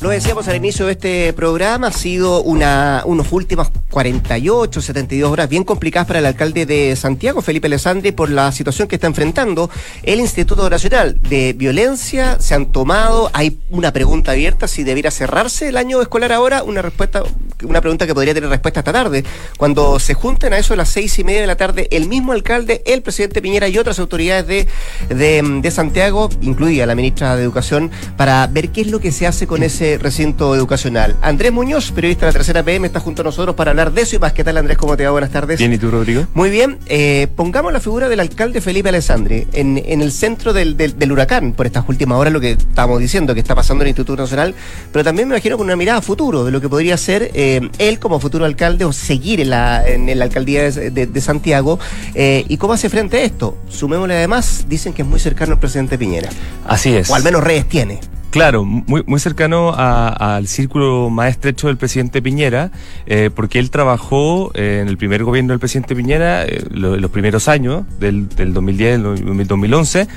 Lo 0.00 0.10
decíamos 0.10 0.46
al 0.46 0.56
inicio 0.56 0.86
de 0.86 0.92
este 0.92 1.32
programa, 1.32 1.86
ha 1.86 1.92
sido 1.92 2.42
una, 2.42 3.02
unos 3.06 3.32
últimas 3.32 3.70
48, 3.90 4.82
72 4.82 5.30
horas 5.30 5.48
bien 5.48 5.64
complicadas 5.64 6.06
para 6.06 6.18
el 6.18 6.26
alcalde 6.26 6.66
de 6.66 6.94
Santiago, 6.96 7.40
Felipe 7.40 7.66
Alessandri, 7.66 8.12
por 8.12 8.28
la 8.30 8.52
situación 8.52 8.88
que 8.88 8.96
está 8.96 9.06
enfrentando 9.06 9.70
el 10.02 10.20
Instituto 10.20 10.68
Nacional 10.68 11.18
de 11.22 11.54
Violencia. 11.54 12.38
Se 12.40 12.54
han 12.54 12.72
tomado, 12.72 13.30
hay 13.32 13.58
una 13.70 13.92
pregunta 13.92 14.32
abierta 14.32 14.68
si 14.68 14.84
debiera 14.84 15.10
cerrarse 15.10 15.68
el 15.68 15.78
año 15.78 16.02
escolar 16.02 16.30
ahora, 16.32 16.62
una 16.62 16.82
respuesta 16.82 17.22
una 17.64 17.80
pregunta 17.80 18.06
que 18.06 18.14
podría 18.14 18.34
tener 18.34 18.50
respuesta 18.50 18.80
esta 18.80 18.92
tarde. 18.92 19.24
Cuando 19.56 19.98
se 19.98 20.14
junten 20.14 20.52
a 20.52 20.58
eso 20.58 20.74
de 20.74 20.78
las 20.78 20.88
seis 20.88 21.18
y 21.18 21.24
media 21.24 21.40
de 21.40 21.46
la 21.46 21.56
tarde, 21.56 21.88
el 21.90 22.08
mismo 22.08 22.32
alcalde, 22.32 22.82
el 22.86 23.02
presidente 23.02 23.40
Piñera 23.40 23.68
y 23.68 23.78
otras 23.78 23.98
autoridades 23.98 24.46
de, 24.46 24.66
de, 25.14 25.60
de 25.62 25.70
Santiago, 25.70 26.28
incluida 26.42 26.86
la 26.86 26.94
ministra 26.94 27.36
de 27.36 27.42
Educación, 27.42 27.90
para 28.16 28.46
ver 28.46 28.70
qué 28.70 28.82
es 28.82 28.88
lo 28.88 29.00
que 29.00 29.12
se 29.12 29.26
hace 29.26 29.46
con 29.46 29.62
ese 29.62 29.98
recinto 29.98 30.54
educacional. 30.54 31.16
Andrés 31.22 31.52
Muñoz, 31.52 31.92
periodista 31.92 32.26
de 32.26 32.32
la 32.32 32.38
tercera 32.38 32.62
PM, 32.62 32.86
está 32.86 33.00
junto 33.00 33.22
a 33.22 33.24
nosotros 33.24 33.56
para 33.56 33.70
hablar 33.70 33.92
de 33.92 34.02
eso 34.02 34.16
y 34.16 34.18
más. 34.18 34.32
¿Qué 34.32 34.44
tal, 34.44 34.56
Andrés? 34.56 34.76
¿Cómo 34.76 34.96
te 34.96 35.04
va? 35.04 35.10
Buenas 35.10 35.30
tardes. 35.30 35.58
Bien, 35.58 35.72
¿y 35.72 35.78
tú, 35.78 35.90
Rodrigo? 35.90 36.26
Muy 36.34 36.50
bien. 36.50 36.78
Eh, 36.86 37.28
pongamos 37.36 37.72
la 37.72 37.80
figura 37.80 38.08
del 38.08 38.20
alcalde 38.20 38.60
Felipe 38.60 38.88
Alessandri 38.88 39.46
en, 39.52 39.82
en 39.84 40.02
el 40.02 40.12
centro 40.12 40.52
del, 40.52 40.76
del, 40.76 40.98
del, 40.98 41.12
huracán, 41.12 41.52
por 41.52 41.66
estas 41.66 41.88
últimas 41.88 42.18
horas, 42.18 42.32
lo 42.32 42.40
que 42.40 42.52
estábamos 42.52 43.00
diciendo, 43.00 43.34
que 43.34 43.40
está 43.40 43.54
pasando 43.54 43.82
en 43.82 43.86
el 43.86 43.90
Instituto 43.90 44.22
Nacional, 44.22 44.54
pero 44.92 45.04
también 45.04 45.28
me 45.28 45.34
imagino 45.34 45.56
con 45.56 45.66
una 45.66 45.76
mirada 45.76 45.98
a 45.98 46.02
futuro 46.02 46.44
de 46.44 46.50
lo 46.50 46.60
que 46.60 46.68
podría 46.68 46.96
ser 46.96 47.30
eh, 47.34 47.45
él 47.78 47.98
como 47.98 48.20
futuro 48.20 48.44
alcalde 48.44 48.84
o 48.84 48.92
seguir 48.92 49.40
en 49.40 49.50
la, 49.50 49.86
en 49.86 50.18
la 50.18 50.24
alcaldía 50.24 50.70
de, 50.70 50.90
de, 50.90 51.06
de 51.06 51.20
Santiago. 51.20 51.78
Eh, 52.14 52.44
¿Y 52.48 52.56
cómo 52.56 52.72
hace 52.72 52.88
frente 52.88 53.18
a 53.18 53.24
esto? 53.24 53.56
Sumémosle 53.68 54.14
además, 54.14 54.66
dicen 54.68 54.92
que 54.92 55.02
es 55.02 55.08
muy 55.08 55.20
cercano 55.20 55.54
al 55.54 55.60
presidente 55.60 55.98
Piñera. 55.98 56.28
Así 56.66 56.94
es. 56.94 57.10
O 57.10 57.14
al 57.14 57.22
menos 57.22 57.42
redes 57.42 57.68
tiene. 57.68 58.00
Claro, 58.30 58.64
muy, 58.66 59.02
muy 59.06 59.18
cercano 59.18 59.72
a, 59.74 60.36
al 60.36 60.46
círculo 60.46 61.08
más 61.08 61.30
estrecho 61.30 61.68
del 61.68 61.78
presidente 61.78 62.20
Piñera, 62.20 62.70
eh, 63.06 63.30
porque 63.34 63.58
él 63.58 63.70
trabajó 63.70 64.50
eh, 64.54 64.80
en 64.82 64.88
el 64.88 64.98
primer 64.98 65.24
gobierno 65.24 65.52
del 65.52 65.58
presidente 65.58 65.96
Piñera, 65.96 66.44
eh, 66.44 66.62
lo, 66.70 66.98
los 66.98 67.10
primeros 67.10 67.48
años 67.48 67.84
del, 67.98 68.28
del 68.28 68.52
2010, 68.52 69.02
del 69.02 69.46
2011, 69.46 70.08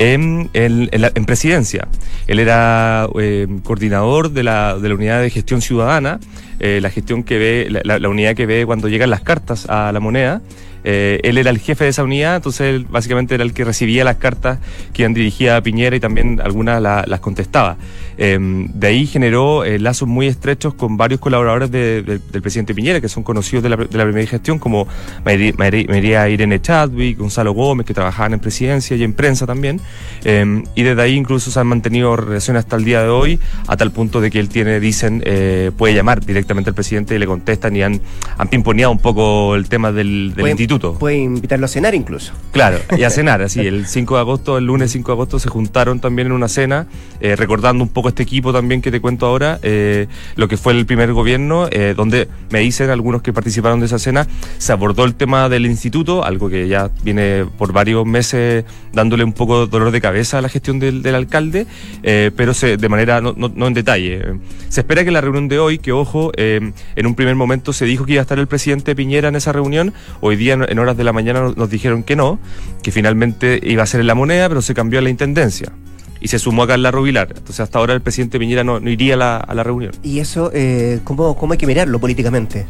en, 0.00 0.50
en, 0.54 0.88
la, 1.00 1.12
en, 1.14 1.24
presidencia. 1.26 1.86
Él 2.26 2.40
era 2.40 3.06
eh, 3.20 3.46
coordinador 3.62 4.30
de 4.30 4.42
la, 4.42 4.76
de 4.78 4.88
la, 4.88 4.94
unidad 4.94 5.20
de 5.20 5.30
gestión 5.30 5.60
ciudadana, 5.60 6.18
eh, 6.58 6.80
la 6.80 6.90
gestión 6.90 7.22
que 7.22 7.38
ve, 7.38 7.82
la, 7.84 7.98
la, 7.98 8.08
unidad 8.08 8.34
que 8.34 8.46
ve 8.46 8.64
cuando 8.66 8.88
llegan 8.88 9.10
las 9.10 9.20
cartas 9.20 9.66
a 9.68 9.92
la 9.92 10.00
moneda. 10.00 10.40
Eh, 10.84 11.20
él 11.22 11.38
era 11.38 11.50
el 11.50 11.58
jefe 11.58 11.84
de 11.84 11.90
esa 11.90 12.04
unidad, 12.04 12.36
entonces 12.36 12.74
él 12.74 12.86
básicamente 12.88 13.34
era 13.34 13.44
el 13.44 13.52
que 13.52 13.64
recibía 13.64 14.04
las 14.04 14.16
cartas 14.16 14.58
que 14.92 15.02
iban 15.02 15.14
dirigidas 15.14 15.58
a 15.58 15.62
Piñera 15.62 15.96
y 15.96 16.00
también 16.00 16.40
algunas 16.42 16.80
la, 16.80 17.04
las 17.06 17.20
contestaba. 17.20 17.76
Eh, 18.22 18.38
de 18.38 18.86
ahí 18.86 19.06
generó 19.06 19.64
eh, 19.64 19.78
lazos 19.78 20.06
muy 20.06 20.26
estrechos 20.26 20.74
con 20.74 20.98
varios 20.98 21.20
colaboradores 21.20 21.70
de, 21.70 22.02
de, 22.02 22.18
del 22.18 22.42
presidente 22.42 22.74
Piñera, 22.74 23.00
que 23.00 23.08
son 23.08 23.22
conocidos 23.22 23.62
de 23.62 23.70
la, 23.70 23.76
de 23.76 23.98
la 23.98 24.04
primera 24.04 24.26
gestión, 24.26 24.58
como 24.58 24.86
María, 25.24 25.54
María, 25.56 26.28
Irene 26.28 26.60
Chadwick, 26.60 27.18
Gonzalo 27.18 27.52
Gómez, 27.52 27.86
que 27.86 27.94
trabajaban 27.94 28.34
en 28.34 28.40
presidencia 28.40 28.96
y 28.96 29.04
en 29.04 29.14
prensa 29.14 29.46
también. 29.46 29.80
Eh, 30.24 30.62
y 30.74 30.82
desde 30.82 31.00
ahí 31.00 31.14
incluso 31.14 31.50
se 31.50 31.60
han 31.60 31.66
mantenido 31.66 32.14
relaciones 32.16 32.64
hasta 32.64 32.76
el 32.76 32.84
día 32.84 33.02
de 33.02 33.08
hoy, 33.08 33.40
a 33.66 33.76
tal 33.76 33.90
punto 33.90 34.20
de 34.20 34.30
que 34.30 34.38
él 34.38 34.48
tiene, 34.48 34.80
dicen, 34.80 35.22
eh, 35.24 35.70
puede 35.76 35.94
llamar 35.94 36.24
directamente 36.24 36.70
al 36.70 36.74
presidente 36.74 37.14
y 37.14 37.18
le 37.18 37.26
contestan 37.26 37.74
y 37.74 37.82
han, 37.82 38.00
han 38.36 38.48
pimponeado 38.48 38.92
un 38.92 38.98
poco 38.98 39.56
el 39.56 39.68
tema 39.68 39.92
del, 39.92 40.34
del 40.34 40.48
instituto. 40.70 40.98
Puede 40.98 41.18
invitarlo 41.18 41.66
a 41.66 41.68
cenar 41.68 41.94
incluso. 41.94 42.32
Claro, 42.52 42.78
y 42.96 43.02
a 43.02 43.10
cenar, 43.10 43.42
así. 43.42 43.60
El 43.60 43.86
5 43.86 44.14
de 44.14 44.20
agosto, 44.20 44.58
el 44.58 44.64
lunes 44.64 44.92
5 44.92 45.10
de 45.10 45.12
agosto, 45.12 45.38
se 45.38 45.48
juntaron 45.48 46.00
también 46.00 46.28
en 46.28 46.32
una 46.32 46.48
cena, 46.48 46.86
eh, 47.20 47.36
recordando 47.36 47.82
un 47.82 47.90
poco 47.90 48.08
este 48.08 48.22
equipo 48.22 48.52
también 48.52 48.80
que 48.80 48.90
te 48.90 49.00
cuento 49.00 49.26
ahora, 49.26 49.58
eh, 49.62 50.06
lo 50.36 50.48
que 50.48 50.56
fue 50.56 50.72
el 50.72 50.86
primer 50.86 51.12
gobierno, 51.12 51.68
eh, 51.70 51.94
donde 51.96 52.28
me 52.50 52.60
dicen 52.60 52.90
algunos 52.90 53.22
que 53.22 53.32
participaron 53.32 53.80
de 53.80 53.86
esa 53.86 53.98
cena, 53.98 54.26
se 54.58 54.72
abordó 54.72 55.04
el 55.04 55.14
tema 55.14 55.48
del 55.48 55.66
instituto, 55.66 56.24
algo 56.24 56.48
que 56.48 56.68
ya 56.68 56.90
viene 57.02 57.46
por 57.58 57.72
varios 57.72 58.06
meses 58.06 58.64
dándole 58.92 59.24
un 59.24 59.32
poco 59.32 59.66
dolor 59.66 59.90
de 59.90 60.00
cabeza 60.00 60.38
a 60.38 60.42
la 60.42 60.48
gestión 60.48 60.78
del, 60.78 61.02
del 61.02 61.14
alcalde, 61.14 61.66
pero 62.02 62.54
se, 62.54 62.76
de 62.76 62.88
manera 62.88 63.20
no, 63.20 63.34
no, 63.36 63.50
no, 63.54 63.66
en 63.66 63.74
detalle. 63.74 64.22
Se 64.68 64.80
espera 64.80 65.04
que 65.04 65.10
la 65.10 65.20
reunión 65.20 65.48
de 65.48 65.58
hoy, 65.58 65.78
que 65.78 65.92
ojo, 65.92 66.32
en 66.36 66.72
un 67.06 67.14
primer 67.14 67.34
momento 67.34 67.72
se 67.72 67.84
dijo 67.84 68.04
que 68.04 68.12
iba 68.12 68.20
a 68.20 68.22
estar 68.22 68.38
el 68.38 68.46
presidente 68.46 68.94
Piñera 68.94 69.28
en 69.28 69.36
esa 69.36 69.52
reunión, 69.52 69.92
hoy 70.20 70.36
día 70.36 70.56
en 70.68 70.78
horas 70.78 70.96
de 70.96 71.04
la 71.04 71.12
mañana 71.12 71.52
nos 71.56 71.70
dijeron 71.70 72.02
que 72.02 72.16
no, 72.16 72.38
que 72.82 72.92
finalmente 72.92 73.60
iba 73.62 73.82
a 73.82 73.86
ser 73.86 74.00
en 74.00 74.06
la 74.06 74.14
moneda, 74.14 74.48
pero 74.48 74.62
se 74.62 74.74
cambió 74.74 74.98
a 74.98 75.02
la 75.02 75.10
intendencia. 75.10 75.72
Y 76.20 76.28
se 76.28 76.38
sumó 76.38 76.64
a 76.64 76.66
Carla 76.66 76.90
Rubilar. 76.90 77.28
Entonces, 77.28 77.60
hasta 77.60 77.78
ahora 77.78 77.94
el 77.94 78.02
presidente 78.02 78.38
Piñera 78.38 78.62
no, 78.62 78.78
no 78.78 78.90
iría 78.90 79.14
a 79.14 79.16
la, 79.16 79.36
a 79.38 79.54
la, 79.54 79.62
reunión. 79.62 79.92
¿Y 80.02 80.18
eso, 80.18 80.50
eh, 80.52 81.00
¿cómo, 81.04 81.34
¿cómo 81.34 81.54
hay 81.54 81.58
que 81.58 81.66
mirarlo 81.66 81.98
políticamente? 81.98 82.66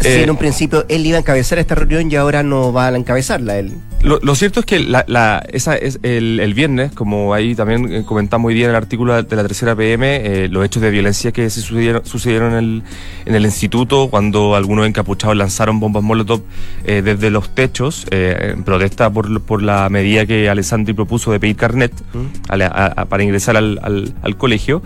Si 0.00 0.08
eh, 0.08 0.22
en 0.22 0.30
un 0.30 0.36
principio 0.36 0.84
él 0.88 1.06
iba 1.06 1.16
a 1.16 1.20
encabezar 1.20 1.58
esta 1.58 1.74
reunión 1.74 2.10
y 2.10 2.16
ahora 2.16 2.42
no 2.42 2.72
va 2.72 2.88
a 2.88 2.96
encabezarla 2.96 3.58
él. 3.58 3.74
Lo, 4.02 4.18
lo 4.22 4.34
cierto 4.34 4.60
es 4.60 4.66
que 4.66 4.80
la, 4.80 5.04
la, 5.08 5.44
esa 5.52 5.76
es 5.76 5.98
el, 6.02 6.40
el, 6.40 6.54
viernes, 6.54 6.90
como 6.92 7.34
ahí 7.34 7.54
también 7.54 7.92
eh, 7.92 8.02
comentamos 8.06 8.48
hoy 8.48 8.54
día 8.54 8.64
en 8.64 8.70
el 8.70 8.76
artículo 8.76 9.22
de 9.22 9.36
la 9.36 9.42
tercera 9.42 9.76
PM, 9.76 10.06
eh, 10.44 10.48
los 10.48 10.64
hechos 10.64 10.82
de 10.82 10.90
violencia 10.90 11.32
que 11.32 11.50
se 11.50 11.60
sucedieron, 11.60 12.06
sucedieron 12.06 12.52
en, 12.52 12.58
el, 12.58 12.82
en 13.26 13.34
el 13.34 13.44
instituto 13.44 14.08
cuando 14.08 14.54
algunos 14.54 14.86
encapuchados 14.86 15.36
lanzaron 15.36 15.80
bombas 15.80 16.02
molotov 16.02 16.40
eh, 16.86 17.02
desde 17.04 17.30
los 17.30 17.54
techos 17.54 18.06
eh, 18.10 18.54
en 18.54 18.64
protesta 18.64 19.10
por, 19.10 19.42
por 19.42 19.62
la 19.62 19.86
medida 19.90 20.24
que 20.24 20.48
Alessandri 20.48 20.94
propuso 20.94 21.32
de 21.32 21.38
pedir 21.38 21.56
carnet 21.56 21.92
¿Mm? 22.14 22.52
a, 22.62 23.02
a, 23.02 23.04
para 23.04 23.22
ingresar 23.22 23.58
al, 23.58 23.78
al, 23.82 24.14
al 24.22 24.36
colegio. 24.38 24.80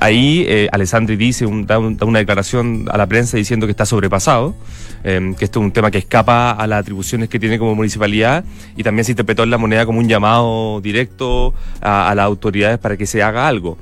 ahí 0.00 0.68
Alessandri 0.70 1.16
dice 1.16 1.46
un, 1.46 1.66
da, 1.66 1.80
un, 1.80 1.96
da 1.96 2.06
una 2.06 2.20
declaración 2.20 2.84
a 2.92 2.96
la 2.96 3.08
prensa 3.08 3.36
diciendo 3.36 3.66
que 3.66 3.72
está 3.72 3.86
sobrepasado, 3.88 4.54
eh, 5.04 5.34
que 5.38 5.44
esto 5.44 5.60
es 5.60 5.64
un 5.64 5.72
tema 5.72 5.90
que 5.90 5.98
escapa 5.98 6.52
a 6.52 6.66
las 6.66 6.80
atribuciones 6.80 7.28
que 7.28 7.38
tiene 7.38 7.58
como 7.58 7.74
municipalidad 7.74 8.44
y 8.76 8.82
también 8.82 9.04
se 9.04 9.12
interpretó 9.12 9.42
en 9.42 9.50
la 9.50 9.58
moneda 9.58 9.86
como 9.86 9.98
un 9.98 10.08
llamado 10.08 10.80
directo 10.80 11.54
a, 11.80 12.12
las 12.14 12.24
autoridades 12.24 12.78
para 12.78 12.96
que 12.96 13.06
se 13.06 13.22
haga 13.22 13.48
algo. 13.48 13.78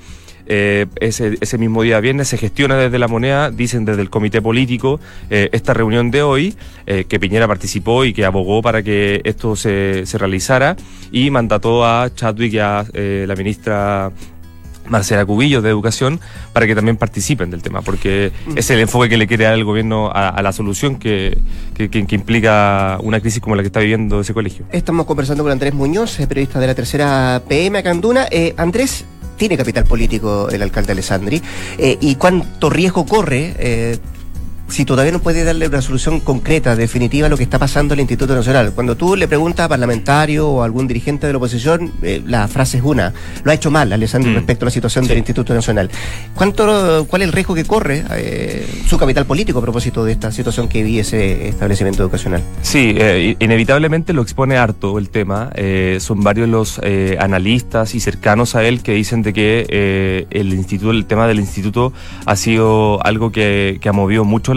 Eh, 0.48 0.86
ese, 1.00 1.36
ese, 1.40 1.58
mismo 1.58 1.82
día 1.82 1.98
viernes 1.98 2.28
se 2.28 2.38
gestiona 2.38 2.76
desde 2.76 3.00
la 3.00 3.08
moneda, 3.08 3.50
dicen 3.50 3.84
desde 3.84 4.00
el 4.00 4.10
comité 4.10 4.40
político, 4.40 5.00
eh, 5.28 5.48
esta 5.50 5.74
reunión 5.74 6.12
de 6.12 6.22
hoy, 6.22 6.54
eh, 6.86 7.04
que 7.08 7.18
Piñera 7.18 7.48
participó 7.48 8.04
y 8.04 8.12
que 8.12 8.24
abogó 8.24 8.62
para 8.62 8.84
que 8.84 9.22
esto 9.24 9.56
se, 9.56 10.06
se 10.06 10.18
realizara 10.18 10.76
y 11.10 11.30
mandató 11.30 11.84
a 11.84 12.14
Chadwick 12.14 12.52
y 12.52 12.58
a 12.60 12.86
la 12.94 13.34
ministra 13.34 14.12
Marcela 14.88 15.24
Cubillos 15.24 15.62
de 15.62 15.70
Educación 15.70 16.20
para 16.52 16.66
que 16.66 16.74
también 16.74 16.96
participen 16.96 17.50
del 17.50 17.62
tema, 17.62 17.82
porque 17.82 18.32
mm. 18.46 18.58
es 18.58 18.70
el 18.70 18.80
enfoque 18.80 19.08
que 19.08 19.16
le 19.16 19.26
quiere 19.26 19.44
dar 19.44 19.54
el 19.54 19.64
gobierno 19.64 20.10
a, 20.10 20.28
a 20.28 20.42
la 20.42 20.52
solución 20.52 20.96
que, 20.96 21.38
que, 21.74 21.88
que, 21.88 22.14
implica 22.14 22.98
una 23.02 23.20
crisis 23.20 23.40
como 23.40 23.56
la 23.56 23.62
que 23.62 23.68
está 23.68 23.80
viviendo 23.80 24.20
ese 24.20 24.34
colegio. 24.34 24.66
Estamos 24.72 25.06
conversando 25.06 25.42
con 25.42 25.52
Andrés 25.52 25.74
Muñoz, 25.74 26.16
periodista 26.28 26.60
de 26.60 26.66
la 26.66 26.74
tercera 26.74 27.42
PM 27.48 27.78
acá 27.78 27.90
en 27.90 28.00
Duna. 28.00 28.26
Eh, 28.30 28.54
Andrés, 28.56 29.04
tiene 29.36 29.56
capital 29.56 29.84
político 29.84 30.48
el 30.50 30.62
alcalde 30.62 30.92
Alessandri, 30.92 31.42
eh, 31.78 31.98
y 32.00 32.14
cuánto 32.16 32.70
riesgo 32.70 33.06
corre 33.06 33.54
eh, 33.58 33.98
si 34.68 34.84
todavía 34.84 35.12
no 35.12 35.20
puede 35.20 35.44
darle 35.44 35.68
una 35.68 35.82
solución 35.82 36.20
concreta, 36.20 36.76
definitiva 36.76 37.26
a 37.26 37.30
lo 37.30 37.36
que 37.36 37.42
está 37.42 37.58
pasando 37.58 37.94
en 37.94 38.00
el 38.00 38.02
Instituto 38.02 38.34
Nacional. 38.34 38.72
Cuando 38.72 38.96
tú 38.96 39.16
le 39.16 39.28
preguntas 39.28 39.66
a 39.66 39.68
parlamentario 39.68 40.48
o 40.48 40.62
a 40.62 40.64
algún 40.64 40.86
dirigente 40.86 41.26
de 41.26 41.32
la 41.32 41.38
oposición, 41.38 41.92
eh, 42.02 42.22
la 42.26 42.48
frase 42.48 42.78
es 42.78 42.84
una. 42.84 43.12
Lo 43.44 43.50
ha 43.50 43.54
hecho 43.54 43.70
mal, 43.70 43.92
Alessandro, 43.92 44.30
mm. 44.30 44.34
respecto 44.34 44.64
a 44.64 44.66
la 44.66 44.70
situación 44.70 45.04
sí. 45.04 45.08
del 45.08 45.18
Instituto 45.18 45.54
Nacional. 45.54 45.90
¿Cuánto, 46.34 47.06
¿Cuál 47.08 47.22
es 47.22 47.28
el 47.28 47.32
riesgo 47.32 47.54
que 47.54 47.64
corre 47.64 48.04
eh, 48.12 48.66
su 48.86 48.98
capital 48.98 49.26
político 49.26 49.58
a 49.58 49.62
propósito 49.62 50.04
de 50.04 50.12
esta 50.12 50.32
situación 50.32 50.68
que 50.68 50.82
vive 50.82 51.00
ese 51.00 51.48
establecimiento 51.48 52.02
educacional? 52.02 52.42
Sí, 52.62 52.94
eh, 52.96 53.36
inevitablemente 53.38 54.12
lo 54.12 54.22
expone 54.22 54.56
harto 54.56 54.98
el 54.98 55.08
tema. 55.08 55.50
Eh, 55.54 55.98
son 56.00 56.22
varios 56.22 56.48
los 56.48 56.80
eh, 56.82 57.16
analistas 57.20 57.94
y 57.94 58.00
cercanos 58.00 58.54
a 58.54 58.64
él 58.64 58.82
que 58.82 58.92
dicen 58.92 59.22
de 59.22 59.32
que 59.32 60.26
el 60.30 60.52
instituto, 60.52 60.90
el 60.90 61.06
tema 61.06 61.26
del 61.26 61.40
instituto 61.40 61.92
ha 62.24 62.36
sido 62.36 63.04
algo 63.04 63.32
que, 63.32 63.78
que 63.80 63.88
ha 63.88 63.92
movido 63.92 64.24
mucho 64.24 64.54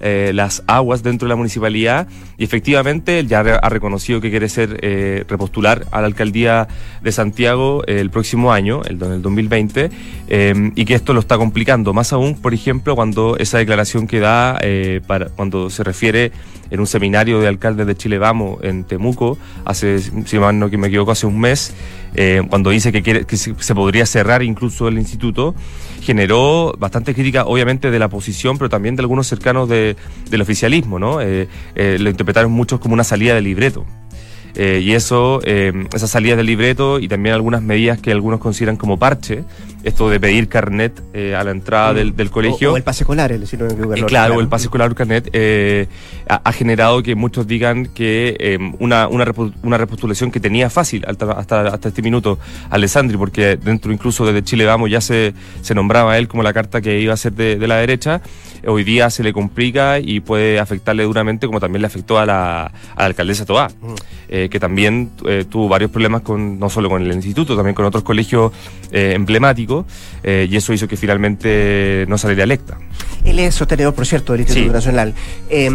eh, 0.00 0.32
las 0.34 0.62
aguas 0.66 1.02
dentro 1.02 1.26
de 1.26 1.30
la 1.30 1.36
municipalidad 1.36 2.06
y 2.36 2.44
efectivamente 2.44 3.18
él 3.18 3.26
ya 3.26 3.40
ha 3.40 3.68
reconocido 3.68 4.20
que 4.20 4.30
quiere 4.30 4.48
ser 4.48 4.78
eh, 4.82 5.24
repostular 5.28 5.86
a 5.90 6.00
la 6.00 6.06
alcaldía 6.06 6.68
de 7.02 7.10
Santiago 7.10 7.82
eh, 7.86 7.98
el 7.98 8.10
próximo 8.10 8.52
año, 8.52 8.82
el, 8.84 9.02
el 9.02 9.22
2020, 9.22 9.90
eh, 10.28 10.70
y 10.76 10.84
que 10.84 10.94
esto 10.94 11.14
lo 11.14 11.20
está 11.20 11.36
complicando, 11.36 11.92
más 11.92 12.12
aún, 12.12 12.36
por 12.36 12.54
ejemplo, 12.54 12.94
cuando 12.94 13.36
esa 13.38 13.58
declaración 13.58 14.06
que 14.06 14.20
da 14.20 14.60
para, 15.06 15.30
cuando 15.30 15.68
se 15.68 15.82
refiere 15.82 16.30
en 16.70 16.80
un 16.80 16.86
seminario 16.86 17.40
de 17.40 17.48
alcaldes 17.48 17.86
de 17.86 17.96
Chile 17.96 18.18
Vamos 18.18 18.58
en 18.62 18.84
Temuco, 18.84 19.38
hace, 19.64 19.98
si 19.98 20.38
mal 20.38 20.58
no 20.58 20.68
me 20.68 20.88
equivoco, 20.88 21.12
hace 21.12 21.26
un 21.26 21.40
mes, 21.40 21.74
eh, 22.14 22.42
cuando 22.48 22.70
dice 22.70 22.92
que, 22.92 23.02
que 23.02 23.36
se, 23.36 23.74
podría 23.74 24.06
cerrar 24.06 24.42
incluso 24.42 24.88
el 24.88 24.98
instituto, 24.98 25.54
generó 26.02 26.74
bastante 26.78 27.14
crítica, 27.14 27.44
obviamente, 27.44 27.90
de 27.90 27.98
la 27.98 28.06
oposición, 28.06 28.58
pero 28.58 28.68
también 28.68 28.96
de 28.96 29.02
algunos 29.02 29.26
cercanos 29.26 29.68
de, 29.68 29.96
del 30.30 30.40
oficialismo, 30.40 30.98
¿no? 30.98 31.20
Eh, 31.20 31.48
eh, 31.74 31.96
lo 32.00 32.10
interpretaron 32.10 32.52
muchos 32.52 32.80
como 32.80 32.94
una 32.94 33.04
salida 33.04 33.34
de 33.34 33.42
libreto. 33.42 33.84
Y 34.56 34.94
eso, 34.94 35.40
esas 35.44 36.10
salidas 36.10 36.36
del 36.36 36.46
libreto 36.46 36.98
y 36.98 37.06
también 37.06 37.32
algunas 37.32 37.62
medidas 37.62 38.00
que 38.00 38.10
algunos 38.10 38.40
consideran 38.40 38.76
como 38.76 38.98
parche, 38.98 39.44
esto 39.84 40.10
de 40.10 40.18
pedir 40.18 40.48
carnet 40.48 41.00
eh, 41.12 41.34
a 41.34 41.44
la 41.44 41.50
entrada 41.52 41.94
del, 41.94 42.16
del 42.16 42.30
colegio. 42.30 42.70
O, 42.70 42.74
o 42.74 42.76
el 42.76 42.82
pase 42.82 43.04
escolar, 43.04 43.32
el, 43.32 43.46
si 43.46 43.56
no 43.56 43.66
equivoco, 43.66 43.94
Eh, 43.94 44.04
claro, 44.04 44.34
norte, 44.34 44.42
el 44.42 44.48
pase 44.48 44.64
escolar 44.64 44.94
carnet 44.94 45.30
eh, 45.32 45.86
ha, 46.28 46.40
ha 46.44 46.52
generado 46.52 47.02
que 47.02 47.14
muchos 47.14 47.46
digan 47.46 47.86
que 47.86 48.36
eh, 48.38 48.58
una, 48.78 49.08
una, 49.08 49.24
una 49.62 49.78
repostulación 49.78 50.30
que 50.30 50.40
tenía 50.40 50.68
fácil 50.70 51.04
hasta, 51.06 51.32
hasta, 51.32 51.68
hasta 51.68 51.88
este 51.88 52.02
minuto 52.02 52.38
Alessandri, 52.70 53.16
porque 53.16 53.56
dentro 53.56 53.92
incluso 53.92 54.26
desde 54.26 54.42
Chile 54.42 54.64
Vamos 54.64 54.90
ya 54.90 55.00
se, 55.00 55.32
se 55.62 55.74
nombraba 55.74 56.12
a 56.12 56.18
él 56.18 56.28
como 56.28 56.42
la 56.42 56.52
carta 56.52 56.80
que 56.80 57.00
iba 57.00 57.14
a 57.14 57.16
ser 57.16 57.32
de, 57.32 57.56
de 57.56 57.66
la 57.68 57.76
derecha, 57.76 58.20
hoy 58.66 58.84
día 58.84 59.08
se 59.10 59.22
le 59.22 59.32
complica 59.32 60.00
y 60.00 60.20
puede 60.20 60.58
afectarle 60.58 61.04
duramente 61.04 61.46
como 61.46 61.60
también 61.60 61.82
le 61.82 61.86
afectó 61.86 62.18
a 62.18 62.26
la, 62.26 62.66
a 62.66 62.72
la 62.98 63.04
alcaldesa 63.04 63.44
Toá, 63.44 63.68
eh, 64.28 64.48
que 64.50 64.58
también 64.58 65.10
eh, 65.24 65.44
tuvo 65.48 65.68
varios 65.68 65.90
problemas 65.90 66.22
con 66.22 66.58
no 66.58 66.68
solo 66.68 66.88
con 66.88 67.02
el 67.02 67.12
instituto, 67.12 67.54
también 67.56 67.74
con 67.74 67.84
otros 67.84 68.02
colegios 68.02 68.52
eh, 68.90 69.12
eh, 70.22 70.46
y 70.50 70.56
eso 70.56 70.72
hizo 70.72 70.86
que 70.88 70.96
finalmente 70.96 72.04
no 72.08 72.18
saliera 72.18 72.44
electa. 72.44 72.78
Él 73.24 73.38
es 73.40 73.54
sostenedor, 73.54 73.94
por 73.94 74.06
cierto, 74.06 74.32
del 74.32 74.40
Instituto 74.42 74.68
Sí. 74.68 74.72
Nacional. 74.72 75.14
Eh, 75.50 75.66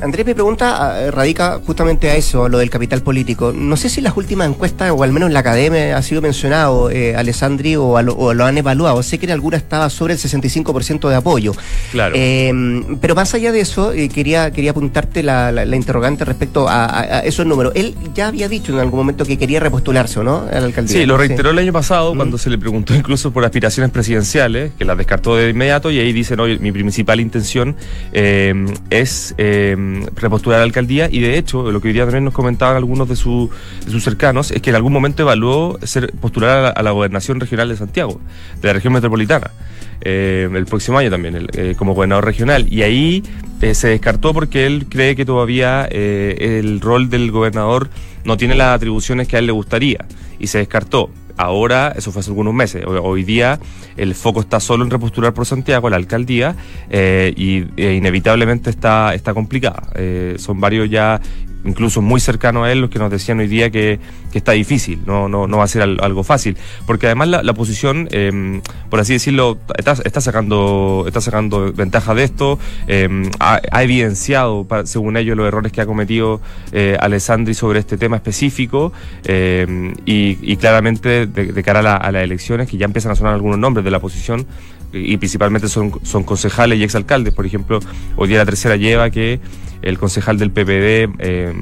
Andrés, 0.00 0.24
mi 0.26 0.34
pregunta 0.34 1.06
ah, 1.06 1.10
radica 1.10 1.60
justamente 1.64 2.08
a 2.10 2.16
eso, 2.16 2.44
a 2.44 2.48
lo 2.48 2.58
del 2.58 2.70
capital 2.70 3.02
político. 3.02 3.52
No 3.54 3.76
sé 3.76 3.88
si 3.88 4.00
en 4.00 4.04
las 4.04 4.16
últimas 4.16 4.48
encuestas, 4.48 4.90
o 4.94 5.02
al 5.02 5.12
menos 5.12 5.28
en 5.28 5.34
la 5.34 5.40
academia, 5.40 5.96
ha 5.96 6.02
sido 6.02 6.22
mencionado 6.22 6.90
eh, 6.90 7.14
Alessandri 7.16 7.76
o, 7.76 7.96
a 7.96 8.02
lo, 8.02 8.14
o 8.14 8.32
lo 8.34 8.44
han 8.44 8.56
evaluado. 8.58 9.02
Sé 9.02 9.18
que 9.18 9.26
en 9.26 9.32
alguna 9.32 9.56
estaba 9.56 9.90
sobre 9.90 10.14
el 10.14 10.18
65% 10.20 11.08
de 11.08 11.14
apoyo. 11.16 11.52
Claro. 11.90 12.14
Eh, 12.16 12.52
pero 13.00 13.14
más 13.14 13.34
allá 13.34 13.52
de 13.52 13.60
eso, 13.60 13.92
eh, 13.92 14.08
quería, 14.08 14.50
quería 14.52 14.70
apuntarte 14.70 15.22
la, 15.22 15.52
la- 15.52 15.64
la 15.64 15.76
interrogante 15.76 16.24
respecto 16.24 16.68
a, 16.68 16.84
a- 16.86 17.00
a 17.00 17.20
esos 17.20 17.46
números. 17.46 17.72
Él 17.76 17.94
ya 18.14 18.28
había 18.28 18.48
dicho 18.48 18.72
en 18.72 18.78
algún 18.78 18.98
momento 19.00 19.24
que 19.24 19.36
quería 19.38 19.60
repostularse, 19.60 20.20
¿o 20.20 20.22
no? 20.24 20.46
A 20.50 20.60
la 20.60 20.66
alcaldía. 20.66 20.98
Sí, 21.00 21.06
lo 21.06 21.16
reiteró 21.16 21.50
el 21.50 21.58
año 21.58 21.72
pasado 21.72 22.14
Mm. 22.14 22.16
cuando 22.16 22.38
se 22.38 22.48
le 22.50 22.58
preguntó 22.58 22.94
incluso 22.94 23.32
por 23.32 23.41
aspiraciones 23.46 23.90
presidenciales, 23.92 24.72
que 24.78 24.84
las 24.84 24.96
descartó 24.98 25.36
de 25.36 25.50
inmediato 25.50 25.90
y 25.90 25.98
ahí 25.98 26.12
dice, 26.12 26.36
no, 26.36 26.44
mi 26.46 26.72
principal 26.72 27.20
intención 27.20 27.76
eh, 28.12 28.54
es 28.90 29.34
eh, 29.38 29.76
repostular 30.16 30.56
a 30.56 30.60
la 30.60 30.64
alcaldía 30.66 31.08
y 31.10 31.20
de 31.20 31.38
hecho, 31.38 31.70
lo 31.70 31.80
que 31.80 31.88
hoy 31.88 31.94
día 31.94 32.04
también 32.04 32.24
nos 32.24 32.34
comentaban 32.34 32.76
algunos 32.76 33.08
de, 33.08 33.16
su- 33.16 33.50
sus 33.88 34.02
cercanos, 34.04 34.50
es 34.50 34.60
que 34.62 34.70
en 34.70 34.76
algún 34.76 34.92
momento 34.92 35.22
evaluó 35.22 35.78
ser, 35.82 36.12
postular 36.20 36.72
a 36.76 36.82
la, 36.82 36.90
gobernación 36.92 37.40
regional 37.40 37.68
de 37.68 37.76
Santiago, 37.76 38.20
de 38.60 38.68
la 38.68 38.74
región 38.74 38.92
metropolitana. 38.92 39.50
eh, 40.02 40.48
el 40.52 40.66
próximo 40.66 40.98
año 40.98 41.10
también, 41.10 41.46
eh, 41.52 41.74
como 41.76 41.94
gobernador 41.94 42.24
regional. 42.24 42.66
Y 42.72 42.82
ahí 42.82 43.22
se 43.72 43.88
descartó 43.88 44.34
porque 44.34 44.66
él 44.66 44.86
cree 44.88 45.14
que 45.14 45.24
todavía 45.24 45.84
el 45.84 46.80
rol 46.80 47.08
del 47.08 47.30
gobernador 47.30 47.88
no 48.24 48.36
tiene 48.36 48.56
las 48.56 48.74
atribuciones 48.74 49.28
que 49.28 49.36
a 49.36 49.38
él 49.38 49.46
le 49.46 49.52
gustaría. 49.52 50.04
Y 50.40 50.48
se 50.48 50.58
descartó. 50.58 51.10
Ahora, 51.36 51.92
eso 51.96 52.12
fue 52.12 52.20
hace 52.20 52.30
algunos 52.30 52.54
meses, 52.54 52.84
hoy, 52.86 53.24
día 53.24 53.58
el 53.96 54.14
foco 54.14 54.40
está 54.40 54.60
solo 54.60 54.84
en 54.84 54.90
repostular 54.90 55.32
por 55.32 55.46
Santiago, 55.46 55.88
la 55.88 55.96
alcaldía, 55.96 56.56
eh, 56.90 57.32
y 57.36 57.64
eh, 57.76 57.94
inevitablemente 57.94 58.70
está, 58.70 59.14
está 59.14 59.34
complicada. 59.34 59.82
Eh, 59.94 60.36
son 60.38 60.60
varios 60.60 60.90
ya, 60.90 61.20
incluso 61.64 62.02
muy 62.02 62.20
cercanos 62.20 62.66
a 62.66 62.72
él, 62.72 62.80
los 62.80 62.90
que 62.90 62.98
nos 62.98 63.10
decían 63.10 63.38
hoy 63.38 63.46
día 63.46 63.70
que, 63.70 63.98
que 64.32 64.38
está 64.38 64.52
difícil, 64.52 65.00
no, 65.06 65.28
no, 65.28 65.46
no 65.46 65.58
va 65.58 65.64
a 65.64 65.68
ser 65.68 65.82
al- 65.82 65.98
algo 66.02 66.22
fácil. 66.24 66.56
Porque 66.86 67.06
además 67.06 67.28
la, 67.28 67.42
la 67.42 67.52
oposición, 67.52 68.08
eh, 68.10 68.60
por 68.90 69.00
así 69.00 69.12
decirlo, 69.12 69.58
está, 69.76 69.92
está 70.04 70.20
sacando 70.20 71.04
está 71.06 71.20
sacando 71.20 71.72
ventaja 71.72 72.14
de 72.14 72.24
esto, 72.24 72.58
eh, 72.88 73.30
ha, 73.40 73.60
evidenciado, 73.82 74.66
según 74.84 75.16
ellos, 75.16 75.36
los 75.36 75.46
errores 75.46 75.72
que 75.72 75.80
ha 75.80 75.86
cometido 75.86 76.40
eh, 76.72 76.96
Alessandri 77.00 77.54
sobre 77.54 77.78
este 77.80 77.96
tema 77.96 78.16
específico 78.16 78.92
eh, 79.24 79.94
y, 80.04 80.56
claramente 80.56 81.26
de, 81.26 81.62
cara 81.62 81.80
a, 81.80 81.82
la- 81.82 81.96
a 81.96 82.12
las 82.12 82.22
elecciones, 82.24 82.68
que 82.68 82.76
ya 82.76 82.86
empiezan 82.86 83.12
a 83.12 83.14
sonar 83.14 83.34
algunos 83.34 83.58
nombres 83.58 83.84
de 83.84 83.90
la 83.90 83.98
oposición, 83.98 84.46
y 84.92 85.16
principalmente 85.16 85.68
son, 85.68 85.92
son 86.02 86.22
concejales 86.22 86.78
y 86.78 86.82
exalcaldes. 86.84 87.32
Por 87.32 87.46
ejemplo, 87.46 87.80
hoy 88.16 88.28
día 88.28 88.38
la 88.38 88.44
tercera 88.44 88.76
lleva 88.76 89.08
que 89.08 89.40
el 89.82 89.98
concejal 89.98 90.38
del 90.38 90.50
PPD, 90.50 91.14
eh, 91.18 91.52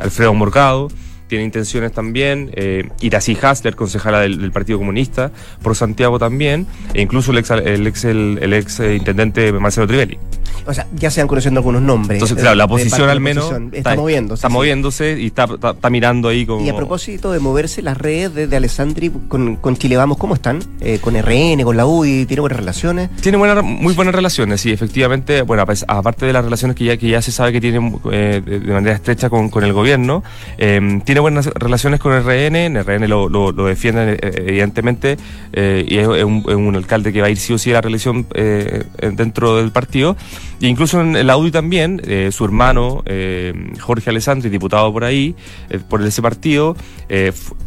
Alfredo 0.00 0.34
Morgado, 0.34 0.88
tiene 1.28 1.44
intenciones 1.44 1.92
también, 1.92 2.50
eh, 2.54 2.88
Iracy 3.00 3.36
Hasler, 3.40 3.76
concejala 3.76 4.20
del, 4.20 4.40
del 4.40 4.52
Partido 4.52 4.78
Comunista, 4.78 5.30
por 5.62 5.74
Santiago 5.76 6.18
también, 6.18 6.66
e 6.94 7.02
incluso 7.02 7.32
el 7.32 7.38
ex, 7.38 7.50
el 7.50 7.86
ex, 7.86 8.04
el, 8.04 8.38
el 8.40 8.52
ex 8.52 8.80
eh, 8.80 8.96
intendente 8.96 9.52
Marcelo 9.52 9.86
Trivelli. 9.86 10.18
O 10.66 10.74
sea, 10.74 10.86
ya 10.94 11.10
se 11.10 11.20
van 11.20 11.28
conociendo 11.28 11.60
algunos 11.60 11.82
nombres. 11.82 12.16
Entonces, 12.16 12.38
claro, 12.38 12.56
la 12.56 12.64
oposición 12.64 13.08
al 13.08 13.20
menos 13.20 13.44
oposición. 13.44 13.70
está, 13.72 13.94
moviéndose. 13.94 14.34
Está 14.34 14.48
sí. 14.48 14.54
moviéndose 14.54 15.20
y 15.20 15.26
está, 15.26 15.44
está, 15.44 15.70
está 15.70 15.90
mirando 15.90 16.28
ahí 16.28 16.44
como... 16.44 16.64
Y 16.64 16.68
a 16.68 16.76
propósito 16.76 17.30
de 17.30 17.38
moverse, 17.38 17.82
las 17.82 17.96
redes 17.96 18.34
de, 18.34 18.46
de 18.46 18.56
Alessandri 18.56 19.10
con, 19.28 19.56
con 19.56 19.76
Chile 19.76 19.96
Vamos, 19.96 20.18
¿cómo 20.18 20.34
están? 20.34 20.60
Eh, 20.80 20.98
con 21.00 21.14
RN, 21.14 21.62
con 21.62 21.76
la 21.76 21.86
UDI, 21.86 22.26
¿tiene 22.26 22.40
buenas 22.40 22.58
relaciones? 22.58 23.10
Tiene 23.20 23.38
buenas, 23.38 23.62
muy 23.62 23.94
buenas 23.94 24.14
relaciones, 24.14 24.60
sí, 24.60 24.72
efectivamente. 24.72 25.42
Bueno, 25.42 25.64
pues, 25.66 25.84
aparte 25.86 26.26
de 26.26 26.32
las 26.32 26.44
relaciones 26.44 26.76
que 26.76 26.84
ya, 26.84 26.96
que 26.96 27.08
ya 27.08 27.22
se 27.22 27.30
sabe 27.30 27.52
que 27.52 27.60
tiene 27.60 27.92
eh, 28.10 28.42
de, 28.44 28.60
de 28.60 28.72
manera 28.72 28.96
estrecha 28.96 29.30
con, 29.30 29.48
con 29.48 29.62
el 29.62 29.72
gobierno, 29.72 30.24
eh, 30.58 31.00
tiene 31.04 31.15
buenas 31.20 31.46
relaciones 31.46 32.00
con 32.00 32.12
RN. 32.12 32.56
En 32.56 32.76
RN 32.82 33.08
lo, 33.08 33.28
lo, 33.28 33.52
lo 33.52 33.66
defienden, 33.66 34.10
eh, 34.10 34.18
evidentemente, 34.46 35.16
eh, 35.52 35.84
y 35.88 35.96
es, 35.98 36.06
un, 36.06 36.44
es 36.48 36.54
un 36.54 36.74
alcalde 36.76 37.12
que 37.12 37.20
va 37.20 37.26
a 37.28 37.30
ir 37.30 37.36
sí 37.36 37.52
o 37.52 37.58
sí 37.58 37.70
a 37.70 37.74
la 37.74 37.80
reelección 37.82 38.26
eh, 38.34 38.84
dentro 39.14 39.56
del 39.56 39.70
partido. 39.72 40.16
E 40.60 40.66
incluso 40.68 41.00
en 41.00 41.26
la 41.26 41.36
UDI 41.36 41.50
también, 41.50 42.00
eh, 42.06 42.30
su 42.32 42.44
hermano 42.44 43.02
eh, 43.06 43.52
Jorge 43.80 44.10
Alessandri, 44.10 44.48
diputado 44.50 44.92
por 44.92 45.04
ahí, 45.04 45.34
eh, 45.68 45.78
por 45.86 46.02
ese 46.02 46.22
partido, 46.22 46.76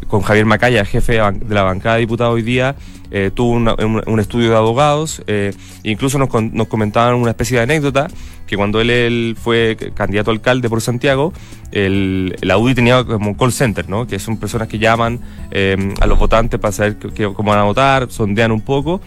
con 0.08 0.22
Javier 0.22 0.44
Macaya, 0.46 0.84
jefe 0.84 1.12
de 1.14 1.54
la 1.54 1.62
bancada 1.62 1.94
de 1.96 2.00
diputados 2.00 2.34
hoy 2.34 2.42
día, 2.42 2.74
eh, 3.12 3.30
tuvo 3.32 3.50
una- 3.52 3.74
un, 3.74 4.02
un 4.06 4.20
estudio 4.20 4.50
de 4.50 4.56
abogados, 4.56 5.22
eh, 5.26 5.52
incluso 5.84 6.18
nos, 6.18 6.28
con- 6.28 6.50
nos 6.54 6.66
comentaban 6.68 7.14
una 7.14 7.30
especie 7.30 7.56
de 7.58 7.62
anécdota, 7.64 8.08
que 8.50 8.56
cuando 8.56 8.80
él, 8.80 9.36
fue 9.40 9.76
candidato 9.94 10.32
a 10.32 10.34
alcalde 10.34 10.68
por 10.68 10.80
Santiago, 10.80 11.32
el, 11.70 12.36
la 12.40 12.58
UDI 12.58 12.74
tenía 12.74 13.04
como 13.04 13.28
un 13.28 13.34
call 13.34 13.52
center, 13.52 13.88
¿no? 13.88 14.08
que 14.08 14.18
son 14.18 14.38
personas 14.38 14.66
que 14.66 14.80
llaman 14.80 15.20
eh, 15.52 15.94
a 16.00 16.06
los 16.08 16.18
votantes 16.18 16.58
para 16.58 16.72
saber 16.72 16.96
cómo 17.32 17.52
van 17.52 17.60
a 17.60 17.62
votar, 17.62 18.10
sondean 18.10 18.50
un 18.50 18.62
poco, 18.62 19.00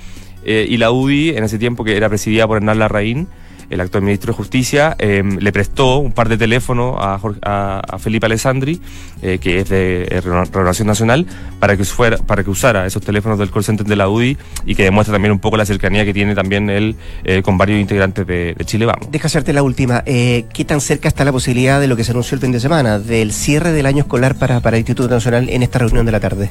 eh, 0.46 0.66
y 0.70 0.78
la 0.78 0.92
UDI, 0.92 1.32
en 1.32 1.44
ese 1.44 1.60
tiempo 1.60 1.84
que 1.84 1.98
era 1.98 2.08
presidida 2.08 2.48
por 2.48 2.56
Hernán 2.56 2.80
Larraín, 2.80 3.28
el 3.74 3.82
actual 3.82 4.04
ministro 4.04 4.32
de 4.32 4.38
Justicia, 4.38 4.96
eh, 5.00 5.24
le 5.40 5.52
prestó 5.52 5.98
un 5.98 6.12
par 6.12 6.30
de 6.30 6.38
teléfonos 6.38 6.96
a, 7.00 7.18
Jorge- 7.20 7.40
a- 7.44 7.82
a 7.88 8.00
Felipe 8.00 8.26
Alessandri, 8.26 8.80
eh, 9.22 9.40
que 9.42 9.60
es 9.60 9.70
de 9.70 10.04
eh, 10.04 10.22
Reno- 10.22 10.44
Renovación 10.46 10.88
Nacional, 10.88 11.26
para 11.60 11.76
que, 11.78 11.84
fuera, 11.84 12.18
para 12.18 12.44
que 12.44 12.50
usara 12.50 12.86
esos 12.86 13.02
teléfonos 13.04 13.40
del 13.40 13.50
call 13.52 13.64
center 13.64 13.86
de 13.86 13.96
la 13.96 14.08
UDI 14.10 14.38
y 14.66 14.76
que 14.76 14.84
demuestra 14.84 15.14
también 15.14 15.32
un 15.32 15.40
poco 15.40 15.58
la 15.58 15.66
cercanía 15.66 16.06
que 16.06 16.14
tiene 16.14 16.36
también 16.36 16.70
él 16.70 16.96
eh, 17.24 17.42
con 17.42 17.58
varios 17.58 17.80
integrantes 17.80 18.26
de, 18.28 18.54
de 18.58 18.66
Chile 18.66 18.86
Vamos. 18.86 19.12
Deja 19.12 19.28
hacerte 19.28 19.54
la 19.54 19.64
última. 19.64 20.04
¿Qué 20.04 20.66
tan 20.68 20.80
cerca 20.82 21.08
está 21.08 21.26
la 21.26 21.32
posibilidad 21.32 21.80
de 21.80 21.88
lo 21.88 21.96
que 21.96 22.04
se 22.04 22.12
anunció 22.12 22.36
el 22.36 22.42
fin 22.42 22.52
de 22.52 22.60
semana, 22.60 23.00
del 23.00 23.32
cierre 23.34 23.72
del 23.72 23.86
año 23.86 24.00
escolar 24.02 24.36
para, 24.36 24.60
para 24.60 24.78
el 24.78 24.82
Instituto 24.82 25.10
Nacional 25.14 25.50
en 25.50 25.64
esta 25.64 25.80
reunión 25.80 26.06
de 26.06 26.12
la 26.12 26.20
tarde? 26.20 26.50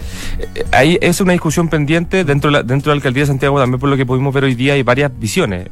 Ahí 0.72 0.98
es 1.00 1.20
una 1.20 1.32
discusión 1.32 1.68
pendiente 1.68 2.24
dentro 2.24 2.50
de 2.50 2.58
la, 2.58 2.62
dentro 2.62 2.90
de 2.90 2.96
la 2.96 2.98
alcaldía 2.98 3.22
de 3.22 3.26
Santiago 3.28 3.58
también 3.60 3.78
por 3.80 3.88
lo 3.88 3.96
que 3.96 4.06
pudimos 4.06 4.32
ver 4.34 4.44
hoy 4.44 4.54
día 4.54 4.72
hay 4.74 4.82
varias 4.82 5.10
visiones. 5.18 5.66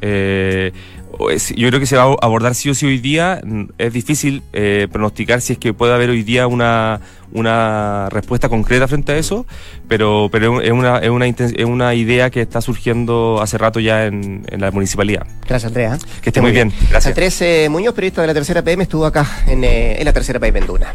Yo 1.29 1.67
creo 1.67 1.79
que 1.79 1.85
se 1.85 1.95
va 1.97 2.03
a 2.03 2.15
abordar 2.21 2.55
sí 2.55 2.69
o 2.69 2.73
sí 2.75 2.85
hoy 2.85 2.97
día. 2.99 3.41
Mm, 3.43 3.65
Es 3.77 3.93
difícil 3.93 4.41
eh, 4.53 4.87
pronosticar 4.91 5.41
si 5.41 5.53
es 5.53 5.59
que 5.59 5.73
puede 5.73 5.93
haber 5.93 6.09
hoy 6.09 6.23
día 6.23 6.47
una, 6.47 6.99
una 7.31 8.09
respuesta 8.09 8.49
concreta 8.49 8.87
frente 8.87 9.11
a 9.11 9.17
eso, 9.17 9.45
pero, 9.87 10.29
pero 10.31 10.61
es, 10.61 10.71
una, 10.71 10.97
es, 10.99 11.09
una, 11.09 11.27
inten- 11.27 11.53
es 11.57 11.65
una 11.65 11.93
idea 11.93 12.29
que 12.29 12.41
está 12.41 12.61
surgiendo 12.61 13.39
hace 13.41 13.57
rato 13.57 13.79
ya 13.79 14.05
en, 14.05 14.45
en 14.49 14.61
la 14.61 14.71
municipalidad. 14.71 15.25
Gracias, 15.47 15.65
Andrea. 15.69 15.97
Que 16.21 16.29
esté 16.29 16.41
muy 16.41 16.51
bien. 16.51 16.71
Gracias. 16.89 17.07
Andrés 17.07 17.41
eh, 17.41 17.67
Muñoz, 17.69 17.93
periodista 17.93 18.21
de 18.21 18.27
la 18.27 18.33
Tercera 18.33 18.61
PM, 18.63 18.83
estuvo 18.83 19.05
acá 19.05 19.25
en, 19.47 19.63
eh, 19.63 19.97
en 19.99 20.05
la 20.05 20.13
Tercera 20.13 20.39
PM 20.39 20.59
en 20.59 20.67
Duna. 20.67 20.93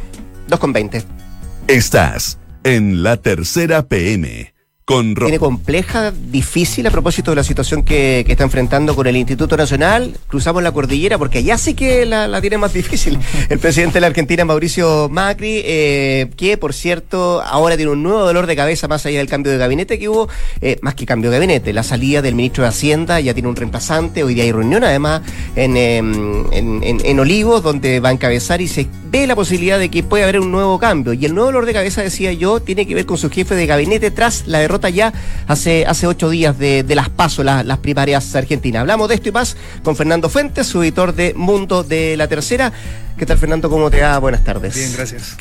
2 0.49 0.59
con 0.59 0.73
20. 0.73 1.03
Estás 1.69 2.39
en 2.65 3.03
la 3.03 3.17
tercera 3.17 3.83
PM 3.87 4.53
con 4.87 5.17
Tiene 5.17 5.41
compleja, 5.41 6.13
difícil 6.13 6.87
a 6.87 6.93
propósito 6.93 7.33
de 7.33 7.35
la 7.35 7.43
situación 7.43 7.83
que, 7.83 8.23
que 8.25 8.31
está 8.33 8.45
enfrentando 8.45 8.95
con 8.95 9.09
el 9.09 9.17
Instituto 9.17 9.57
Nacional. 9.57 10.17
Cruzamos 10.29 10.63
la 10.63 10.71
cordillera 10.71 11.19
porque 11.19 11.39
allá 11.39 11.59
sí 11.59 11.75
que 11.75 12.07
la, 12.07 12.29
la 12.29 12.41
tiene 12.41 12.57
más 12.57 12.73
difícil. 12.73 13.19
El 13.49 13.59
presidente 13.59 13.95
de 13.95 14.03
la 14.03 14.07
Argentina, 14.07 14.45
Mauricio 14.45 15.09
Macri, 15.11 15.61
eh, 15.65 16.31
que 16.37 16.57
por 16.57 16.73
cierto 16.73 17.43
ahora 17.43 17.75
tiene 17.77 17.91
un 17.91 18.05
nuevo 18.05 18.21
dolor 18.25 18.47
de 18.47 18.55
cabeza 18.55 18.87
más 18.87 19.05
allá 19.07 19.19
del 19.19 19.29
cambio 19.29 19.51
de 19.51 19.59
gabinete 19.59 19.99
que 19.99 20.09
hubo, 20.09 20.29
eh, 20.61 20.79
más 20.83 20.95
que 20.95 21.05
cambio 21.05 21.31
de 21.33 21.39
gabinete, 21.39 21.73
la 21.73 21.83
salida 21.83 22.23
del 22.23 22.37
ministro 22.37 22.63
de 22.63 22.69
Hacienda, 22.69 23.19
ya 23.19 23.35
tiene 23.35 23.49
un 23.49 23.57
reemplazante, 23.57 24.23
hoy 24.23 24.35
día 24.35 24.45
hay 24.45 24.53
reunión 24.53 24.85
además 24.85 25.23
en, 25.57 25.77
eh, 25.77 25.97
en, 25.99 26.81
en- 26.85 27.05
en 27.05 27.19
Olivos 27.21 27.61
donde 27.65 27.99
va 27.99 28.11
a 28.11 28.13
encabezar 28.13 28.61
y 28.61 28.69
se 28.69 28.87
ve 29.21 29.27
la 29.27 29.35
posibilidad 29.35 29.79
de 29.79 29.89
que 29.89 30.03
pueda 30.03 30.25
haber 30.25 30.41
un 30.41 30.51
nuevo 30.53 30.79
cambio. 30.79 31.13
Y 31.13 31.25
el 31.25 31.35
nuevo 31.35 31.47
dolor 31.47 31.67
de 31.67 31.73
cabeza, 31.73 32.03
decía 32.03 32.33
yo, 32.33 32.61
tiene 32.61 32.87
que 32.87 32.95
ver 32.95 33.07
con 33.07 33.17
su 33.19 33.31
jefe 33.31 33.55
de 33.55 33.67
gabinete 33.67 34.11
tras 34.11 34.47
la 34.47 34.59
derrota 34.59 34.91
ya 34.91 35.13
hace, 35.47 35.87
hace 35.87 36.07
ocho 36.07 36.29
días 36.31 36.59
de, 36.59 36.83
de 36.83 36.95
las 36.95 37.09
PASO, 37.09 37.43
las, 37.43 37.65
las 37.65 37.79
primarias 37.79 38.35
argentinas. 38.35 38.81
Hablamos 38.81 39.09
de 39.09 39.15
esto 39.17 39.29
y 39.29 39.33
más 39.33 39.57
con 39.83 39.97
Fernando 39.97 40.29
Fuentes, 40.29 40.67
su 40.67 40.83
editor 40.83 41.15
de 41.15 41.33
Mundo 41.35 41.83
de 41.83 42.17
la 42.17 42.29
Tercera. 42.29 42.73
¿Qué 43.17 43.25
tal, 43.25 43.39
Fernando? 43.39 43.71
¿Cómo 43.71 43.91
te 43.91 44.03
va? 44.03 44.19
Buenas 44.19 44.45
tardes. 44.45 44.75
Bien, 44.75 44.93
gracias. 44.93 45.37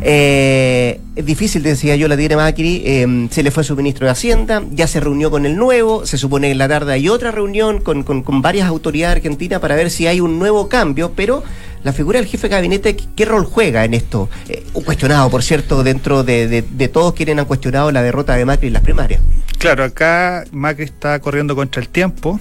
Eh, 0.00 0.98
es 1.14 1.26
difícil, 1.26 1.62
decía 1.62 1.94
yo, 1.96 2.08
la 2.08 2.16
tiene 2.16 2.34
Macri. 2.36 2.82
eh, 2.86 3.28
se 3.30 3.42
le 3.42 3.50
fue 3.50 3.62
su 3.62 3.76
ministro 3.76 4.06
de 4.06 4.12
Hacienda, 4.12 4.62
ya 4.72 4.86
se 4.86 5.00
reunió 5.00 5.30
con 5.30 5.44
el 5.44 5.56
nuevo. 5.56 6.06
Se 6.06 6.16
supone 6.16 6.46
que 6.48 6.52
en 6.52 6.58
la 6.58 6.68
tarde 6.68 6.94
hay 6.94 7.10
otra 7.10 7.30
reunión 7.30 7.80
con, 7.82 8.02
con- 8.04 8.22
con 8.22 8.40
varias 8.40 8.66
autoridades 8.68 9.16
argentinas 9.16 9.60
para 9.60 9.74
ver 9.74 9.90
si 9.90 10.06
hay 10.06 10.20
un 10.20 10.38
nuevo 10.38 10.68
cambio. 10.68 11.12
Pero 11.14 11.42
la 11.82 11.92
figura 11.92 12.18
del 12.18 12.28
jefe 12.28 12.48
de 12.48 12.54
gabinete, 12.54 12.96
¿qué, 12.96 13.24
rol 13.24 13.44
juega 13.44 13.84
en 13.84 13.94
esto? 13.94 14.28
Eh, 14.48 14.64
cuestionado, 14.84 15.30
por 15.30 15.42
cierto, 15.42 15.82
dentro 15.82 16.24
de, 16.24 16.90
todos 16.92 17.14
quienes 17.14 17.38
han 17.38 17.44
cuestionado 17.44 17.90
la 17.90 18.02
derrota 18.02 18.34
de 18.36 18.44
Macri 18.44 18.68
en 18.68 18.74
las 18.74 18.82
primarias. 18.82 19.20
Claro, 19.58 19.84
acá 19.84 20.44
Macri 20.52 20.84
está 20.84 21.18
corriendo 21.20 21.54
contra 21.54 21.80
el 21.80 21.88
tiempo. 21.88 22.38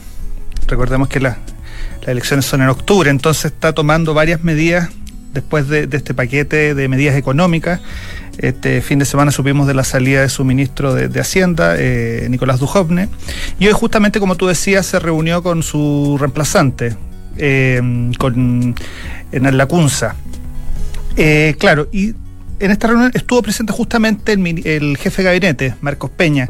Recordemos 0.67 1.07
que 1.07 1.19
la- 1.19 1.37
las 2.01 2.09
elecciones 2.09 2.45
son 2.45 2.61
en 2.61 2.69
octubre, 2.69 3.09
entonces 3.09 3.45
está 3.45 3.73
tomando 3.73 4.13
varias 4.13 4.43
medidas 4.43 4.89
después 5.33 5.67
de, 5.67 5.87
este 5.91 6.13
paquete 6.13 6.73
de 6.73 6.87
medidas 6.87 7.15
económicas. 7.15 7.81
Este 8.37 8.81
fin 8.81 8.99
de 8.99 9.05
semana 9.05 9.31
supimos 9.31 9.67
de 9.67 9.73
la 9.73 9.83
salida 9.83 10.21
de 10.21 10.29
su 10.29 10.45
ministro 10.45 10.93
de, 10.93 11.09
de 11.09 11.19
Hacienda, 11.19 11.75
eh, 11.77 12.27
Nicolás 12.29 12.59
Dujovne. 12.59 13.09
Y 13.59 13.67
hoy 13.67 13.73
justamente, 13.73 14.19
como 14.19 14.35
tú 14.35 14.47
decías, 14.47 14.85
se 14.85 14.97
reunió 14.99 15.43
con 15.43 15.61
su 15.61 16.17
reemplazante, 16.19 16.95
eh, 17.39 18.11
con 18.17 18.75
en 19.31 19.57
Lacunza. 19.57 20.15
Eh, 21.15 21.55
claro, 21.57 21.87
y 21.91 22.13
en 22.59 22.71
esta 22.71 22.87
reunión 22.87 23.11
estuvo 23.13 23.41
presente 23.41 23.73
justamente 23.73 24.33
el, 24.33 24.65
el 24.67 24.97
jefe 24.97 25.21
de 25.21 25.27
gabinete, 25.27 25.75
Marcos 25.81 26.09
Peña, 26.11 26.47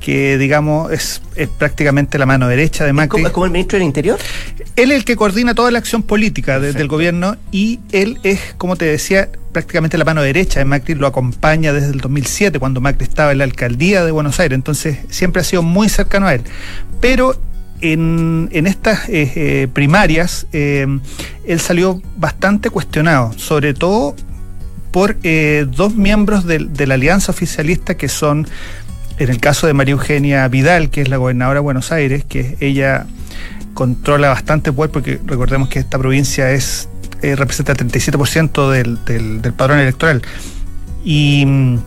que 0.00 0.38
digamos 0.38 0.92
es, 0.92 1.20
es 1.36 1.48
prácticamente 1.48 2.18
la 2.18 2.26
mano 2.26 2.46
derecha 2.48 2.84
de 2.84 2.90
¿Es 2.90 2.94
Macri. 2.94 3.08
como, 3.10 3.26
es 3.26 3.32
como 3.32 3.46
el 3.46 3.52
ministro 3.52 3.78
del 3.78 3.86
Interior? 3.86 4.18
Él 4.76 4.92
es 4.92 4.98
el 4.98 5.04
que 5.04 5.16
coordina 5.16 5.54
toda 5.54 5.70
la 5.72 5.78
acción 5.78 6.02
política 6.04 6.60
de- 6.60 6.72
del 6.72 6.86
gobierno 6.88 7.36
y 7.50 7.80
él 7.92 8.18
es, 8.22 8.40
como 8.56 8.76
te 8.76 8.84
decía, 8.84 9.28
prácticamente 9.52 9.98
la 9.98 10.04
mano 10.04 10.22
derecha 10.22 10.60
de 10.60 10.64
Macri, 10.64 10.94
lo 10.94 11.06
acompaña 11.08 11.72
desde 11.72 11.88
el 11.90 12.00
2007, 12.00 12.58
cuando 12.60 12.80
Macri 12.80 13.02
estaba 13.04 13.32
en 13.32 13.38
la 13.38 13.44
alcaldía 13.44 14.04
de 14.04 14.12
Buenos 14.12 14.38
Aires, 14.38 14.54
entonces 14.54 14.98
siempre 15.10 15.40
ha 15.42 15.44
sido 15.44 15.62
muy 15.62 15.88
cercano 15.88 16.28
a 16.28 16.34
él. 16.34 16.42
Pero 17.00 17.40
en, 17.80 18.48
en 18.52 18.66
estas 18.66 19.08
eh, 19.08 19.32
eh, 19.36 19.68
primarias, 19.72 20.46
eh, 20.52 20.86
él 21.46 21.60
salió 21.60 22.00
bastante 22.16 22.70
cuestionado, 22.70 23.32
sobre 23.36 23.74
todo 23.74 24.14
por 24.90 25.16
eh, 25.22 25.66
dos 25.70 25.94
miembros 25.94 26.44
del- 26.44 26.72
de 26.72 26.86
la 26.86 26.94
alianza 26.94 27.30
oficialista 27.32 27.96
que 27.96 28.08
son, 28.08 28.46
en 29.18 29.28
el 29.28 29.38
caso 29.40 29.66
de 29.66 29.74
María 29.74 29.92
Eugenia 29.92 30.46
Vidal, 30.48 30.90
que 30.90 31.02
es 31.02 31.08
la 31.08 31.16
gobernadora 31.18 31.58
de 31.60 31.62
Buenos 31.64 31.92
Aires, 31.92 32.24
que 32.28 32.56
ella 32.60 33.06
controla 33.74 34.28
bastante 34.30 34.72
poder, 34.72 34.90
porque 34.90 35.20
recordemos 35.24 35.68
que 35.68 35.78
esta 35.78 35.98
provincia 35.98 36.50
es 36.50 36.88
eh, 37.22 37.34
representa 37.36 37.72
el 37.72 37.78
37% 37.78 38.70
del, 38.70 39.04
del, 39.04 39.42
del 39.42 39.52
padrón 39.52 39.78
electoral. 39.80 40.22
Y 41.04 41.44
mm, 41.46 41.78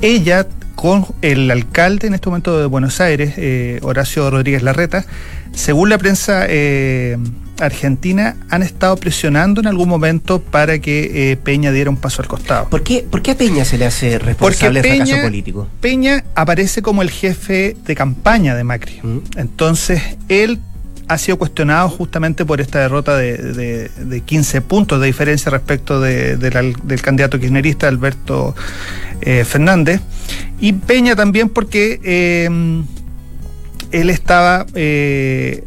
ella, 0.00 0.46
con 0.74 1.06
el 1.22 1.50
alcalde 1.50 2.06
en 2.08 2.14
este 2.14 2.28
momento 2.28 2.58
de 2.58 2.66
Buenos 2.66 3.00
Aires, 3.00 3.34
eh, 3.36 3.78
Horacio 3.82 4.28
Rodríguez 4.30 4.62
Larreta, 4.62 5.04
según 5.52 5.88
la 5.88 5.98
prensa 5.98 6.44
eh, 6.48 7.16
argentina, 7.60 8.36
han 8.50 8.62
estado 8.62 8.96
presionando 8.96 9.60
en 9.60 9.68
algún 9.68 9.88
momento 9.88 10.40
para 10.42 10.78
que 10.80 11.32
eh, 11.32 11.36
Peña 11.36 11.70
diera 11.70 11.90
un 11.90 11.96
paso 11.96 12.20
al 12.22 12.28
costado. 12.28 12.68
¿Por 12.68 12.82
qué, 12.82 13.04
¿Por 13.08 13.22
qué 13.22 13.30
a 13.32 13.36
Peña 13.36 13.64
se 13.64 13.78
le 13.78 13.86
hace 13.86 14.18
responsable 14.18 14.82
del 14.82 14.96
fracaso 14.96 15.22
político? 15.22 15.68
Peña 15.80 16.24
aparece 16.34 16.82
como 16.82 17.02
el 17.02 17.10
jefe 17.10 17.76
de 17.86 17.94
campaña 17.94 18.54
de 18.56 18.64
Macri. 18.64 18.98
Mm. 19.02 19.18
Entonces, 19.36 20.02
él 20.28 20.58
ha 21.06 21.18
sido 21.18 21.36
cuestionado 21.38 21.90
justamente 21.90 22.46
por 22.46 22.60
esta 22.62 22.80
derrota 22.80 23.16
de, 23.16 23.36
de- 23.36 23.88
de 23.90 24.20
15 24.22 24.62
puntos 24.62 24.98
de 25.00 25.06
diferencia 25.06 25.50
respecto 25.50 26.00
de- 26.00 26.36
del 26.38 27.02
candidato 27.02 27.38
kirchnerista 27.38 27.86
Alberto 27.88 28.56
eh, 29.24 29.44
Fernández. 29.44 30.00
Y 30.60 30.72
Peña 30.74 31.16
también 31.16 31.48
porque 31.48 32.00
eh, 32.04 32.48
él 33.92 34.10
estaba 34.10 34.66
eh, 34.74 35.64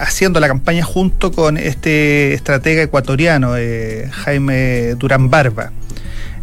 haciendo 0.00 0.40
la 0.40 0.48
campaña 0.48 0.84
junto 0.84 1.32
con 1.32 1.56
este 1.56 2.34
estratega 2.34 2.82
ecuatoriano, 2.82 3.56
eh, 3.56 4.08
Jaime 4.12 4.94
Durán 4.96 5.30
Barba. 5.30 5.72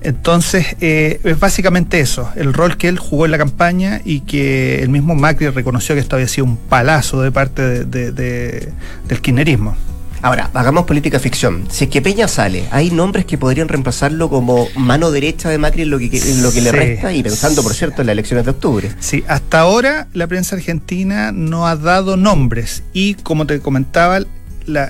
Entonces, 0.02 0.76
es 0.82 1.40
básicamente 1.40 2.02
eso, 2.02 2.30
el 2.36 2.54
rol 2.54 2.76
que 2.76 2.90
él 2.90 3.00
jugó 3.00 3.24
en 3.24 3.32
la 3.32 3.38
campaña 3.38 4.02
y 4.04 4.20
que 4.20 4.84
el 4.84 4.90
mismo 4.90 5.16
Macri 5.16 5.48
reconoció 5.48 5.96
que 5.96 6.02
esto 6.02 6.18
había 6.18 6.28
sido 6.28 6.44
un 6.44 6.58
palazo 6.58 7.22
de 7.22 7.32
parte 7.32 7.62
de- 7.62 7.86
de- 7.86 8.12
de- 8.12 8.70
del 9.08 9.22
kirchnerismo. 9.22 9.78
Ahora, 10.24 10.50
hagamos 10.54 10.86
política 10.86 11.20
ficción. 11.20 11.66
Si 11.70 11.84
es 11.84 11.90
que 11.90 12.02
Peña 12.02 12.30
sale, 12.30 12.64
¿hay 12.72 12.90
nombres 12.92 13.26
que 13.26 13.38
podrían 13.38 13.68
reemplazarlo 13.68 14.30
como 14.30 14.70
mano 14.78 15.12
derecha 15.12 15.50
de 15.50 15.58
Macri 15.58 15.82
en 15.82 15.90
lo 15.90 16.00
que, 16.00 16.06
en 16.18 16.42
lo 16.42 16.50
que 16.54 16.62
le 16.62 16.72
resta? 16.72 17.12
Y 17.12 17.22
pensando, 17.22 17.62
por 17.62 17.74
cierto, 17.74 18.02
en 18.02 18.08
las 18.08 18.14
elecciones 18.14 18.46
de 18.46 18.52
octubre. 18.52 18.90
Sí, 19.02 19.26
hasta 19.28 19.60
ahora 19.60 20.08
la 20.14 20.26
prensa 20.28 20.56
argentina 20.56 21.34
no 21.34 21.68
ha 21.68 21.76
dado 21.76 22.16
nombres 22.16 22.84
y 22.94 23.16
como 23.16 23.46
te 23.46 23.60
comentaba, 23.60 24.22
la- 24.66 24.90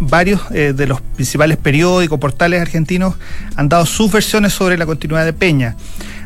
varios 0.00 0.40
eh, 0.52 0.72
de 0.74 0.86
los 0.86 1.02
principales 1.02 1.58
periódicos, 1.58 2.18
portales 2.18 2.60
argentinos 2.62 3.14
han 3.56 3.68
dado 3.68 3.84
sus 3.84 4.10
versiones 4.10 4.54
sobre 4.54 4.78
la 4.78 4.86
continuidad 4.86 5.26
de 5.26 5.34
Peña. 5.34 5.76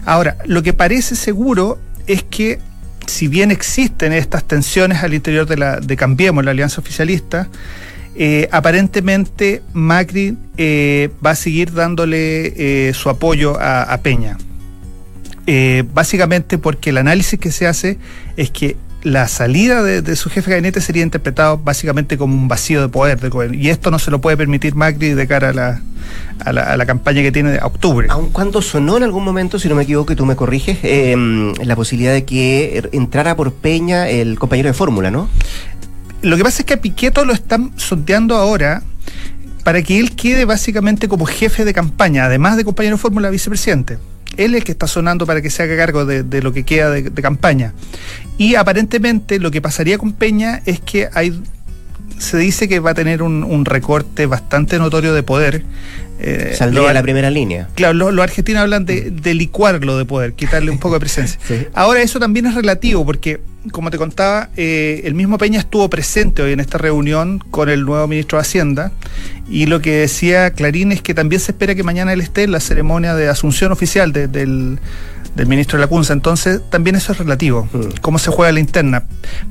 Ahora, 0.07 0.37
lo 0.47 0.63
que 0.63 0.73
parece 0.73 1.17
seguro 1.17 1.81
es 2.07 2.23
que 2.23 2.61
si 3.07 3.27
bien 3.27 3.51
existen 3.51 4.13
estas 4.13 4.45
tensiones 4.45 5.03
al 5.03 5.15
interior 5.15 5.47
de, 5.47 5.57
la, 5.57 5.81
de 5.81 5.97
Cambiemos, 5.97 6.45
la 6.45 6.53
alianza 6.53 6.81
oficialista, 6.81 7.49
eh, 8.17 8.49
aparentemente 8.53 9.63
Macri 9.73 10.37
eh, 10.57 11.11
va 11.25 11.31
a 11.31 11.35
seguir 11.35 11.73
dándole 11.73 12.89
eh, 12.89 12.93
su 12.95 13.09
apoyo 13.09 13.59
a, 13.61 13.83
a 13.83 13.99
Peña. 13.99 14.37
Eh, 15.47 15.85
básicamente 15.95 16.59
porque 16.59 16.91
el 16.91 16.99
análisis 16.99 17.39
que 17.41 17.51
se 17.51 17.67
hace 17.67 17.99
es 18.37 18.51
que 18.51 18.77
la 19.03 19.29
salida 19.29 19.83
de, 19.83 20.15
su 20.15 20.29
jefe 20.29 20.51
de 20.51 20.57
gabinete 20.57 20.81
sería 20.81 21.03
interpretado 21.03 21.57
básicamente 21.57 22.19
como 22.19 22.35
un 22.35 22.49
vacío 22.49 22.83
de 22.83 22.89
poder 22.89 23.19
del 23.19 23.31
gobierno. 23.31 23.57
Y 23.57 23.71
esto 23.71 23.91
no 23.91 23.99
se 23.99 24.11
lo 24.11 24.21
puede 24.21 24.37
permitir 24.37 24.75
Macri 24.75 25.15
de 25.15 25.27
cara 25.27 25.49
a 25.49 25.53
la, 25.53 25.83
a 26.45 26.53
la, 26.53 26.63
a 26.65 26.77
la 26.77 26.87
campaña 26.87 27.23
que 27.23 27.33
tiene 27.33 27.53
de 27.53 27.59
octubre. 27.63 28.07
Aun 28.11 28.31
cuando 28.31 28.61
sonó 28.61 28.99
en 28.99 29.03
algún 29.03 29.25
momento, 29.25 29.59
si 29.59 29.69
no 29.69 29.75
me 29.75 29.85
equivoco 29.85 30.13
y 30.13 30.17
tú 30.17 30.27
me 30.27 30.37
corriges, 30.37 30.79
eh, 30.83 31.17
la 31.65 31.77
posibilidad 31.77 32.13
de 32.13 32.25
que 32.25 32.91
entrara 32.93 33.37
por 33.37 33.55
Peña 33.55 34.09
el 34.09 34.39
compañero 34.39 34.69
de 34.69 34.75
fórmula, 34.75 35.11
¿no? 35.11 35.29
Lo 36.23 36.37
que 36.37 36.43
pasa 36.43 36.63
es 36.63 36.67
que 36.67 36.75
a 36.75 36.81
Piqueto 36.81 37.25
lo 37.25 37.33
están 37.33 37.73
sondeando 37.77 38.37
ahora 38.37 38.83
para 39.65 39.83
que 39.83 39.99
él 39.99 40.15
quede 40.17 40.45
básicamente 40.45 41.09
como 41.09 41.25
jefe 41.27 41.65
de 41.65 41.73
campaña, 41.73 42.25
además 42.27 42.57
de 42.57 42.65
compañero 42.65 42.97
de 42.97 43.03
fórmula 43.03 43.31
vicepresidente. 43.31 43.99
Él 44.37 44.55
es 44.55 44.59
el 44.59 44.65
que 44.65 44.73
está 44.73 44.87
sonando 44.87 45.27
para 45.27 45.43
que 45.43 45.51
se 45.51 45.63
haga 45.63 45.77
cargo 45.77 46.05
de, 46.05 46.43
lo 46.43 46.53
que 46.53 46.65
queda 46.65 46.91
de, 46.91 47.11
campaña. 47.23 47.75
Y 48.39 48.55
aparentemente 48.55 49.39
lo 49.39 49.51
que 49.51 49.61
pasaría 49.61 49.99
con 49.99 50.13
Peña 50.13 50.63
es 50.67 50.81
que 50.81 51.09
se 52.19 52.37
dice 52.39 52.69
que 52.69 52.81
va 52.81 52.91
a 52.91 52.95
tener 52.95 53.23
un 53.23 53.65
recorte 53.65 54.27
bastante 54.27 54.79
notorio 54.79 55.15
de 55.15 55.23
poder. 55.23 55.65
Eh, 56.23 56.55
Saldría 56.57 56.83
lo- 56.83 56.89
a 56.89 56.93
la 56.93 57.03
primera 57.03 57.31
línea. 57.31 57.69
Claro, 57.75 57.95
lo- 57.95 58.11
los 58.11 58.23
argentinos 58.23 58.63
hablan 58.63 58.85
de, 58.85 59.11
de 59.11 59.35
licuarlo 59.35 59.97
de 59.99 60.05
poder, 60.05 60.35
quitarle 60.35 60.71
un 60.71 60.79
poco 60.79 60.95
de 60.95 61.01
presencia. 61.01 61.39
Sí. 61.49 61.67
Ahora, 61.75 62.03
eso 62.03 62.19
también 62.21 62.47
es 62.47 62.55
relativo, 62.55 63.05
porque, 63.07 63.41
como 63.73 63.91
te 63.91 63.99
contaba, 63.99 64.51
eh, 64.57 65.01
el 65.05 65.15
mismo 65.15 65.39
Peña 65.39 65.59
estuvo 65.61 65.89
presente 65.89 66.43
hoy 66.43 66.53
en 66.53 66.61
esta 66.61 66.79
reunión 66.79 67.39
con 67.51 67.69
el 67.69 67.85
nuevo 67.85 68.07
ministro 68.07 68.39
de 68.39 68.43
Hacienda, 68.43 68.93
y 69.49 69.67
lo 69.67 69.81
que 69.81 69.93
decía 69.93 70.51
Clarín 70.53 70.93
es 70.93 71.03
que 71.03 71.15
también 71.15 71.41
se 71.41 71.53
espera 71.53 71.75
que 71.75 71.83
mañana 71.83 72.13
él 72.13 72.21
esté 72.21 72.43
en 72.45 72.53
la 72.53 72.61
ceremonia 72.61 73.15
de 73.15 73.29
asunción 73.29 73.73
oficial 73.73 74.13
de- 74.13 74.29
del, 74.29 74.79
del 75.35 75.47
ministro 75.47 75.79
de 75.79 75.85
la 75.85 75.89
Cunza. 75.89 76.13
Entonces, 76.13 76.61
también 76.71 76.97
eso 76.97 77.13
es 77.13 77.19
relativo, 77.19 77.69
Mm. 77.73 77.79
cómo 78.01 78.19
se 78.19 78.31
juega 78.31 78.51
la 78.53 78.59
interna. 78.61 79.05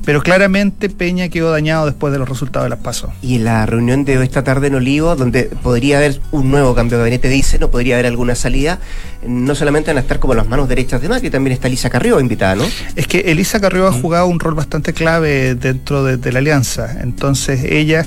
Pero 0.04 0.22
claramente 0.22 0.88
Peña 0.90 1.28
quedó 1.28 1.50
dañado 1.50 1.86
después 1.86 2.12
de 2.12 2.18
los 2.18 2.28
resultados 2.28 2.66
de 2.66 2.70
las 2.70 2.78
pasos. 2.80 3.10
Y 3.22 3.36
en 3.36 3.44
la 3.44 3.64
reunión 3.66 4.04
de 4.04 4.22
esta 4.22 4.44
tarde 4.44 4.66
en 4.68 4.74
Olivo, 4.74 5.16
donde 5.16 5.44
podría 5.62 5.96
haber 5.98 6.20
un 6.32 6.50
nuevo 6.50 6.59
cambio 6.74 6.98
de 6.98 7.02
gabinete, 7.04 7.28
dice, 7.28 7.58
no 7.58 7.70
podría 7.70 7.94
haber 7.96 8.06
alguna 8.06 8.34
salida, 8.34 8.78
no 9.26 9.54
solamente 9.54 9.90
van 9.90 9.98
a 9.98 10.00
estar 10.00 10.18
como 10.18 10.34
las 10.34 10.46
manos 10.48 10.68
derechas 10.68 11.00
de 11.02 11.08
Macri, 11.08 11.30
también 11.30 11.52
está 11.52 11.68
Elisa 11.68 11.90
Carrió 11.90 12.20
invitada, 12.20 12.54
¿no? 12.54 12.64
Es 12.96 13.06
que 13.06 13.18
Elisa 13.32 13.60
Carrió 13.60 13.86
ha 13.86 13.92
jugado 13.92 14.26
un 14.26 14.38
rol 14.40 14.54
bastante 14.54 14.92
clave 14.92 15.54
dentro 15.54 16.04
de, 16.04 16.16
de 16.16 16.32
la 16.32 16.38
alianza. 16.38 16.96
Entonces 17.02 17.64
ella, 17.64 18.06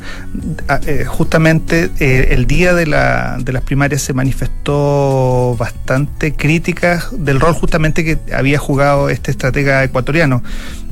a- 0.68 0.80
eh, 0.86 1.06
justamente 1.06 1.90
eh, 2.00 2.30
el 2.32 2.48
día 2.48 2.74
de, 2.74 2.86
la, 2.88 3.38
de 3.40 3.54
las 3.54 3.64
primarias 3.64 4.02
se 4.02 4.14
manifestó 4.14 5.56
bastante 5.58 6.34
crítica 6.34 7.04
del 7.12 7.40
rol 7.40 7.54
justamente 7.54 8.04
que 8.04 8.18
había 8.34 8.58
jugado 8.60 9.10
este 9.10 9.32
estratega 9.32 9.84
ecuatoriano 9.84 10.44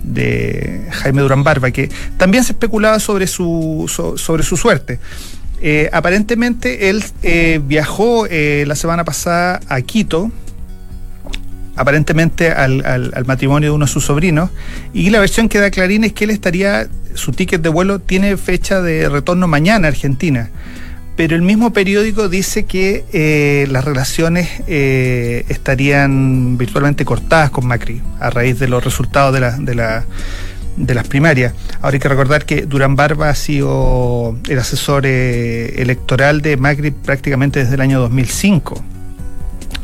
de 0.04 0.88
Jaime 0.91 1.21
Durán 1.21 1.43
Barba, 1.43 1.71
que 1.71 1.89
también 2.17 2.43
se 2.43 2.54
especulaba 2.54 3.00
sobre 3.00 3.28
su, 3.28 3.86
so- 3.88 4.17
sobre 4.17 4.43
su 4.43 4.58
suerte. 4.58 5.00
Eh, 5.62 5.89
aparentemente 5.93 6.89
él 6.89 7.04
eh, 7.24 7.62
viajó 7.63 8.26
eh, 8.30 8.63
la 8.67 8.76
semana 8.76 9.04
pasada 9.04 9.60
a 9.69 9.82
Quito, 9.82 10.32
aparentemente 11.76 12.52
al, 12.52 12.86
al- 12.86 13.12
al 13.15 13.26
matrimonio 13.26 13.69
de 13.69 13.76
uno 13.76 13.86
de 13.86 13.91
sus 13.91 14.06
sobrinos. 14.06 14.50
Y 14.93 15.10
la 15.10 15.19
versión 15.19 15.50
que 15.50 15.60
da 15.60 15.71
Clarín 15.71 16.04
es 16.04 16.13
que 16.13 16.24
él 16.26 16.30
estaría, 16.32 16.88
su 17.13 17.32
ticket 17.32 17.62
de 17.62 17.69
vuelo 17.69 18.00
tiene 18.00 18.38
fecha 18.38 18.82
de 18.82 19.08
retorno 19.10 19.47
mañana 19.47 19.88
a 19.88 19.91
Argentina. 19.91 20.50
pero 21.17 21.36
el 21.36 21.41
mismo 21.43 21.71
periódico 21.71 22.30
dice 22.30 22.63
que 22.65 23.04
eh, 23.13 23.67
las 23.69 23.86
relaciones 23.86 24.50
eh, 24.67 25.45
estarían 25.50 26.58
virtualmente 26.58 27.06
cortadas 27.06 27.52
con 27.52 27.67
Macri 27.67 28.02
a 28.19 28.30
raíz 28.32 28.58
de 28.60 28.67
los 28.67 28.84
resultados 28.84 29.32
de 29.34 29.39
la, 29.41 29.52
de 29.58 29.76
la 29.76 30.06
de 30.77 30.93
las 30.93 31.07
primarias. 31.07 31.53
Ahora 31.81 31.95
hay 31.95 31.99
que 31.99 32.10
recordar 32.10 32.45
que 32.45 32.65
Durán 32.65 32.95
Barba 32.95 33.29
ha 33.29 33.36
sido 33.36 34.38
el 34.47 34.60
asesor 34.60 35.05
eh, 35.05 35.81
electoral 35.81 36.41
de 36.41 36.57
Macri 36.57 36.91
prácticamente 36.91 37.60
desde 37.60 37.75
el 37.75 37.81
año 37.81 37.99
2005. 37.99 38.84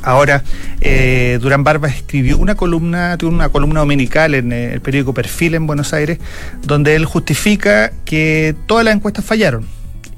Ahora, 0.04 0.43
eh, 0.80 1.38
Durán 1.41 1.63
Barba 1.63 1.89
escribió 1.89 2.38
una 2.38 2.56
columna, 2.56 3.17
tuvo 3.17 3.32
una 3.32 3.50
columna 3.50 3.82
dominical 3.82 4.36
en 4.36 4.54
eh, 4.54 4.73
el 4.73 4.82
periódico 4.82 5.13
Perfil 5.13 5.56
en 5.56 5.67
Buenos 5.67 5.93
Aires, 5.93 6.19
donde 6.63 6.95
él 6.95 7.06
justifica 7.06 7.91
que 8.06 8.56
todas 8.67 8.86
las 8.86 8.95
encuestas 8.95 9.26
fallaron. 9.26 9.65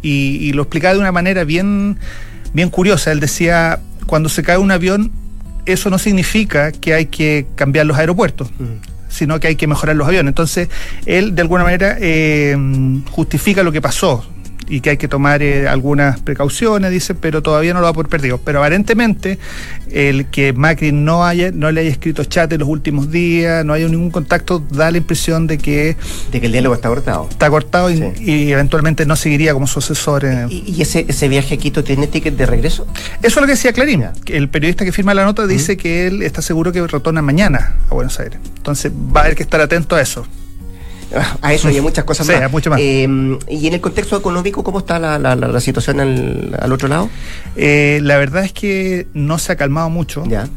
Y, 0.01 0.37
y 0.41 0.53
lo 0.53 0.63
explicaba 0.63 0.93
de 0.93 0.99
una 0.99 1.11
manera 1.11 1.43
bien, 1.43 1.97
bien 2.53 2.69
curiosa. 2.69 3.11
Él 3.11 3.19
decía, 3.19 3.79
cuando 4.05 4.29
se 4.29 4.43
cae 4.43 4.57
un 4.57 4.71
avión, 4.71 5.11
eso 5.65 5.89
no 5.89 5.97
significa 5.97 6.71
que 6.71 6.93
hay 6.93 7.05
que 7.07 7.47
cambiar 7.55 7.85
los 7.85 7.97
aeropuertos. 7.97 8.49
Sino 9.09 9.39
que 9.39 9.47
hay 9.47 9.55
que 9.55 9.67
mejorar 9.67 9.95
los 9.95 10.07
aviones. 10.07 10.31
Entonces, 10.31 10.69
él 11.05 11.35
de 11.35 11.41
alguna 11.41 11.63
manera 11.63 11.97
eh, 11.99 12.55
justifica 13.11 13.63
lo 13.63 13.71
que 13.71 13.81
pasó 13.81 14.25
y 14.69 14.81
que 14.81 14.91
hay 14.91 14.97
que 14.97 15.07
tomar 15.07 15.41
eh, 15.41 15.67
algunas 15.67 16.19
precauciones, 16.19 16.91
dice, 16.91 17.15
pero 17.15 17.41
todavía 17.41 17.73
no 17.73 17.79
lo 17.81 17.87
va 17.87 17.93
por 17.93 18.07
perdido. 18.07 18.37
Pero 18.37 18.59
aparentemente, 18.59 19.39
el 19.91 20.27
que 20.27 20.53
Macri 20.53 20.91
no 20.91 21.25
haya, 21.25 21.51
no 21.51 21.71
le 21.71 21.81
haya 21.81 21.89
escrito 21.89 22.23
chat 22.23 22.51
en 22.53 22.59
los 22.59 22.69
últimos 22.69 23.11
días, 23.11 23.65
no 23.65 23.73
haya 23.73 23.87
ningún 23.87 24.11
contacto, 24.11 24.63
da 24.71 24.91
la 24.91 24.97
impresión 24.99 25.47
de 25.47 25.57
que 25.57 25.97
De 26.31 26.39
que 26.39 26.45
el 26.45 26.51
diálogo 26.51 26.75
está 26.75 26.89
cortado. 26.89 27.27
está 27.29 27.49
cortado 27.49 27.89
y, 27.89 27.97
Sí. 27.97 28.03
y 28.23 28.51
eventualmente 28.51 29.05
no 29.05 29.15
seguiría 29.15 29.53
como 29.53 29.65
su 29.67 29.79
asesor. 29.79 30.23
eh. 30.25 30.45
¿Y, 30.49 30.75
y 30.77 30.81
ese, 30.81 31.05
ese 31.07 31.27
viaje 31.27 31.55
a 31.55 31.57
Quito 31.57 31.83
tiene 31.83 32.07
ticket 32.07 32.35
de 32.37 32.45
regreso? 32.45 32.85
Eso 33.21 33.27
es 33.27 33.35
lo 33.37 33.41
que 33.43 33.53
decía 33.53 33.73
Clarín. 33.73 34.05
El 34.27 34.49
periodista 34.49 34.85
que 34.85 34.91
firma 34.91 35.13
la 35.13 35.25
nota 35.25 35.47
dice 35.47 35.77
que 35.77 36.07
él 36.07 36.21
está 36.21 36.41
seguro 36.41 36.71
que 36.71 36.85
retorna 36.85 37.21
mañana 37.21 37.75
a 37.89 37.93
Buenos 37.95 38.19
Aires. 38.19 38.39
Entonces 38.57 38.91
va 38.91 39.21
a 39.21 39.23
haber 39.25 39.35
que 39.35 39.43
estar 39.43 39.59
atento 39.61 39.95
a 39.95 40.01
eso. 40.01 40.25
A 41.41 41.53
eso 41.53 41.69
y 41.69 41.77
a 41.77 41.81
muchas 41.81 42.03
cosas 42.03 42.27
Sí, 42.27 42.33
más. 42.33 42.41
a 42.43 42.49
mucho 42.49 42.69
más. 42.69 42.79
Eh, 42.81 43.07
y 43.49 43.67
en 43.67 43.73
el 43.73 43.81
contexto 43.81 44.17
económico, 44.17 44.63
¿cómo 44.63 44.79
está 44.79 44.99
la, 44.99 45.17
la- 45.19 45.59
situación 45.59 45.99
al, 45.99 46.55
al 46.59 46.71
otro 46.71 46.87
lado? 46.87 47.09
Eh, 47.55 47.99
la 48.03 48.17
verdad 48.17 48.43
es 48.45 48.53
que 48.53 49.07
no 49.13 49.37
se 49.39 49.51
ha 49.51 49.55
calmado 49.55 49.89
mucho. 49.89 50.23
Ya. 50.27 50.47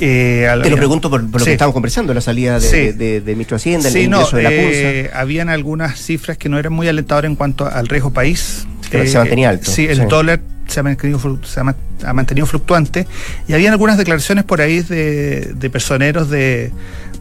Eh, 0.00 0.46
Te 0.62 0.70
lo 0.70 0.76
pregunto 0.76 1.08
por, 1.10 1.22
por 1.30 1.40
lo 1.40 1.44
Sí. 1.44 1.46
que 1.46 1.52
estamos 1.52 1.72
conversando, 1.72 2.12
la 2.14 2.20
salida 2.20 2.60
de, 2.60 2.68
Sí. 2.68 2.76
de, 2.92 3.20
de- 3.20 3.34
de 3.34 3.46
Hacienda, 3.54 3.90
Sí, 3.90 4.02
el 4.04 4.10
no, 4.10 4.18
ingreso 4.18 4.36
de 4.36 4.42
la 4.42 4.50
eh, 4.52 5.10
habían 5.14 5.48
algunas 5.48 5.98
cifras 6.00 6.36
que 6.36 6.48
no 6.48 6.58
eran 6.58 6.72
muy 6.72 6.86
alentadoras 6.88 7.28
en 7.30 7.36
cuanto 7.36 7.66
al 7.66 7.88
riesgo 7.88 8.12
país. 8.12 8.66
Eh, 8.92 9.06
se 9.06 9.18
mantenía 9.18 9.48
alto, 9.50 9.70
Sí, 9.70 9.86
el 9.86 10.06
dólar 10.08 10.40
se 10.68 10.80
ha 10.80 10.82
mantenido, 10.84 11.38
se 11.42 11.60
ha 11.60 11.64
ma- 11.64 11.74
ha 12.04 12.12
mantenido 12.12 12.46
fluctuante 12.46 13.06
y 13.48 13.54
habían 13.54 13.72
algunas 13.72 13.98
declaraciones 13.98 14.44
por 14.44 14.60
ahí 14.60 14.80
de, 14.82 15.52
de 15.54 15.70
personeros 15.70 16.30
de, 16.30 16.70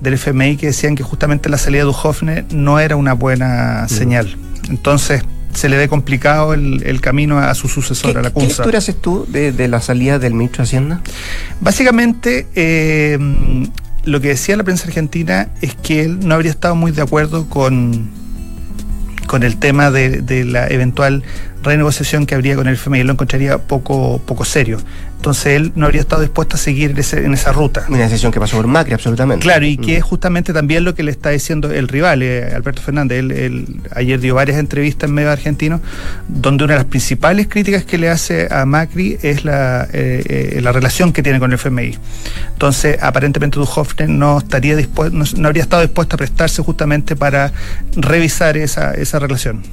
del 0.01 0.13
FMI 0.13 0.57
que 0.57 0.67
decían 0.67 0.93
que 0.95 1.01
justamente 1.03 1.49
la 1.49 1.57
salida 1.57 1.79
de 1.79 1.85
Duhovne 1.85 2.45
no 2.51 2.79
era 2.79 2.95
una 2.95 3.13
buena 3.13 3.85
Mm. 3.85 3.89
señal. 3.89 4.37
Entonces 4.69 5.23
se 5.53 5.69
le 5.69 5.77
ve 5.77 5.87
complicado 5.87 6.53
el, 6.53 6.83
el 6.85 7.01
camino 7.01 7.39
a 7.39 7.55
su 7.55 7.67
sucesor, 7.67 8.11
¿Qué, 8.13 8.19
a 8.19 8.21
la 8.21 8.29
qué 8.29 8.33
CUNSA. 8.35 8.61
lectura 8.63 8.77
haces 8.77 9.01
tú 9.01 9.25
de, 9.27 9.51
de 9.51 9.67
la 9.67 9.81
salida 9.81 10.19
del 10.19 10.33
Ministro 10.35 10.57
de 10.57 10.63
Hacienda? 10.67 11.01
Básicamente, 11.61 12.45
eh, 12.53 13.17
lo 14.05 14.21
que 14.21 14.27
decía 14.29 14.55
la 14.55 14.63
prensa 14.63 14.87
argentina 14.87 15.49
es 15.61 15.73
que 15.75 16.03
él 16.03 16.19
no 16.27 16.35
habría 16.35 16.51
estado 16.51 16.75
muy 16.75 16.91
de 16.91 17.01
acuerdo 17.01 17.49
con, 17.49 18.09
con 19.25 19.41
el 19.43 19.57
tema 19.57 19.89
de, 19.89 20.21
de 20.21 20.45
la 20.45 20.67
eventual 20.67 21.23
renegociación 21.67 22.25
que 22.25 22.33
habría 22.35 22.55
con 22.55 22.67
el 22.67 22.73
FMI. 22.75 23.01
Él 23.01 23.07
lo 23.07 23.13
encontraría 23.13 23.57
poco, 23.59 24.19
poco 24.25 24.43
serio. 24.45 24.79
Entonces 25.17 25.47
él 25.47 25.71
no 25.75 25.85
habría 25.87 26.01
estado 26.01 26.21
dispuesto 26.21 26.55
a 26.55 26.59
seguir 26.59 26.91
en, 26.91 26.97
ese- 26.99 27.25
en 27.25 27.33
esa 27.33 27.51
ruta. 27.51 27.85
Una 27.89 27.99
decisión 27.99 28.31
que 28.31 28.39
pasó 28.39 28.55
por 28.57 28.67
Macri, 28.67 28.93
absolutamente. 28.93 29.43
Claro, 29.43 29.65
y 29.65 29.75
que 29.77 29.93
Mm. 29.93 29.97
es 29.97 30.03
justamente 30.03 30.53
también 30.53 30.83
lo 30.83 30.93
que 30.93 31.01
le 31.03 31.09
está 31.11 31.29
diciendo 31.31 31.71
el 31.71 31.87
rival, 31.87 32.21
eh, 32.21 32.51
Alberto 32.55 32.81
Fernández. 32.83 33.19
Él, 33.19 33.31
él 33.31 33.65
ayer 33.95 34.19
dio 34.19 34.35
varias 34.35 34.59
entrevistas 34.59 35.09
en 35.09 35.15
medio 35.15 35.31
argentino, 35.31 35.81
donde 36.27 36.63
una 36.65 36.73
de 36.73 36.79
las 36.79 36.85
principales 36.87 37.47
críticas 37.47 37.83
que 37.83 37.97
le 37.97 38.09
hace 38.09 38.47
a 38.51 38.65
Macri 38.65 39.17
es 39.23 39.43
la, 39.43 39.87
eh, 39.91 40.53
eh, 40.57 40.61
la 40.61 40.71
relación 40.71 41.11
que 41.13 41.23
tiene 41.23 41.39
con 41.39 41.51
el 41.51 41.55
FMI. 41.55 41.97
Entonces, 42.53 42.97
aparentemente 43.01 43.57
Duhovne 43.57 44.07
no 44.07 44.37
estaría 44.37 44.75
dispuesto, 44.75 45.17
no, 45.17 45.25
no 45.35 45.47
habría 45.47 45.63
estado 45.63 45.81
dispuesto 45.81 46.15
a 46.15 46.17
prestarse 46.17 46.61
justamente 46.61 47.15
para 47.15 47.51
revisar 47.95 48.55
esa, 48.55 48.93
esa 48.93 49.17
relación. 49.19 49.63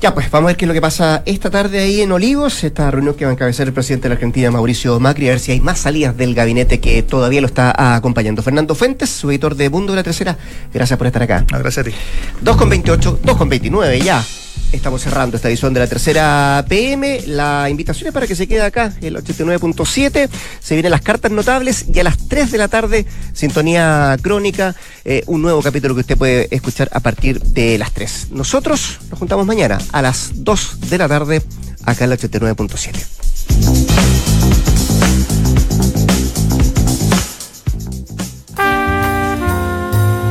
Ya, 0.00 0.14
pues 0.14 0.30
vamos 0.30 0.46
a 0.46 0.52
ver 0.52 0.56
qué 0.56 0.64
es 0.64 0.66
lo 0.66 0.72
que 0.72 0.80
pasa 0.80 1.22
esta 1.26 1.50
tarde 1.50 1.78
ahí 1.78 2.00
en 2.00 2.10
Olivos, 2.10 2.64
esta 2.64 2.90
reunión 2.90 3.14
que 3.14 3.26
va 3.26 3.32
a 3.32 3.34
encabezar 3.34 3.66
el 3.66 3.74
presidente 3.74 4.04
de 4.04 4.08
la 4.08 4.14
Argentina, 4.14 4.50
Mauricio 4.50 4.98
Macri, 4.98 5.28
a 5.28 5.32
ver 5.32 5.40
si 5.40 5.52
hay 5.52 5.60
más 5.60 5.78
salidas 5.78 6.16
del 6.16 6.34
gabinete 6.34 6.80
que 6.80 7.02
todavía 7.02 7.42
lo 7.42 7.46
está 7.46 7.96
acompañando. 7.96 8.42
Fernando 8.42 8.74
Fuentes, 8.74 9.10
su 9.10 9.30
editor 9.30 9.56
de 9.56 9.68
Mundo 9.68 9.92
de 9.92 9.96
la 9.96 10.02
Tercera, 10.02 10.38
gracias 10.72 10.96
por 10.96 11.06
estar 11.06 11.22
acá. 11.22 11.44
No, 11.52 11.58
gracias 11.58 11.86
a 11.86 11.90
ti. 11.90 11.94
2 12.40 12.56
con 12.56 12.70
28, 12.70 13.20
2 13.22 13.36
con 13.36 13.50
29 13.50 14.00
ya. 14.00 14.24
Estamos 14.72 15.02
cerrando 15.02 15.36
esta 15.36 15.48
edición 15.48 15.74
de 15.74 15.80
la 15.80 15.88
tercera 15.88 16.64
PM. 16.68 17.22
La 17.26 17.68
invitación 17.68 18.08
es 18.08 18.14
para 18.14 18.26
que 18.26 18.36
se 18.36 18.46
quede 18.46 18.62
acá, 18.62 18.94
el 19.00 19.16
89.7. 19.16 20.28
Se 20.60 20.74
vienen 20.74 20.92
las 20.92 21.02
cartas 21.02 21.32
notables 21.32 21.86
y 21.92 21.98
a 21.98 22.04
las 22.04 22.16
3 22.28 22.52
de 22.52 22.58
la 22.58 22.68
tarde, 22.68 23.04
sintonía 23.32 24.16
crónica, 24.22 24.76
eh, 25.04 25.24
un 25.26 25.42
nuevo 25.42 25.60
capítulo 25.60 25.94
que 25.94 26.02
usted 26.02 26.16
puede 26.16 26.48
escuchar 26.54 26.88
a 26.92 27.00
partir 27.00 27.42
de 27.42 27.78
las 27.78 27.92
3. 27.92 28.28
Nosotros 28.30 29.00
nos 29.10 29.18
juntamos 29.18 29.44
mañana 29.44 29.78
a 29.92 30.02
las 30.02 30.30
2 30.34 30.88
de 30.88 30.98
la 30.98 31.08
tarde 31.08 31.42
acá 31.84 32.04
en 32.04 32.12
el 32.12 32.18
89.7. 32.18 34.20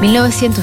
1900 0.02 0.58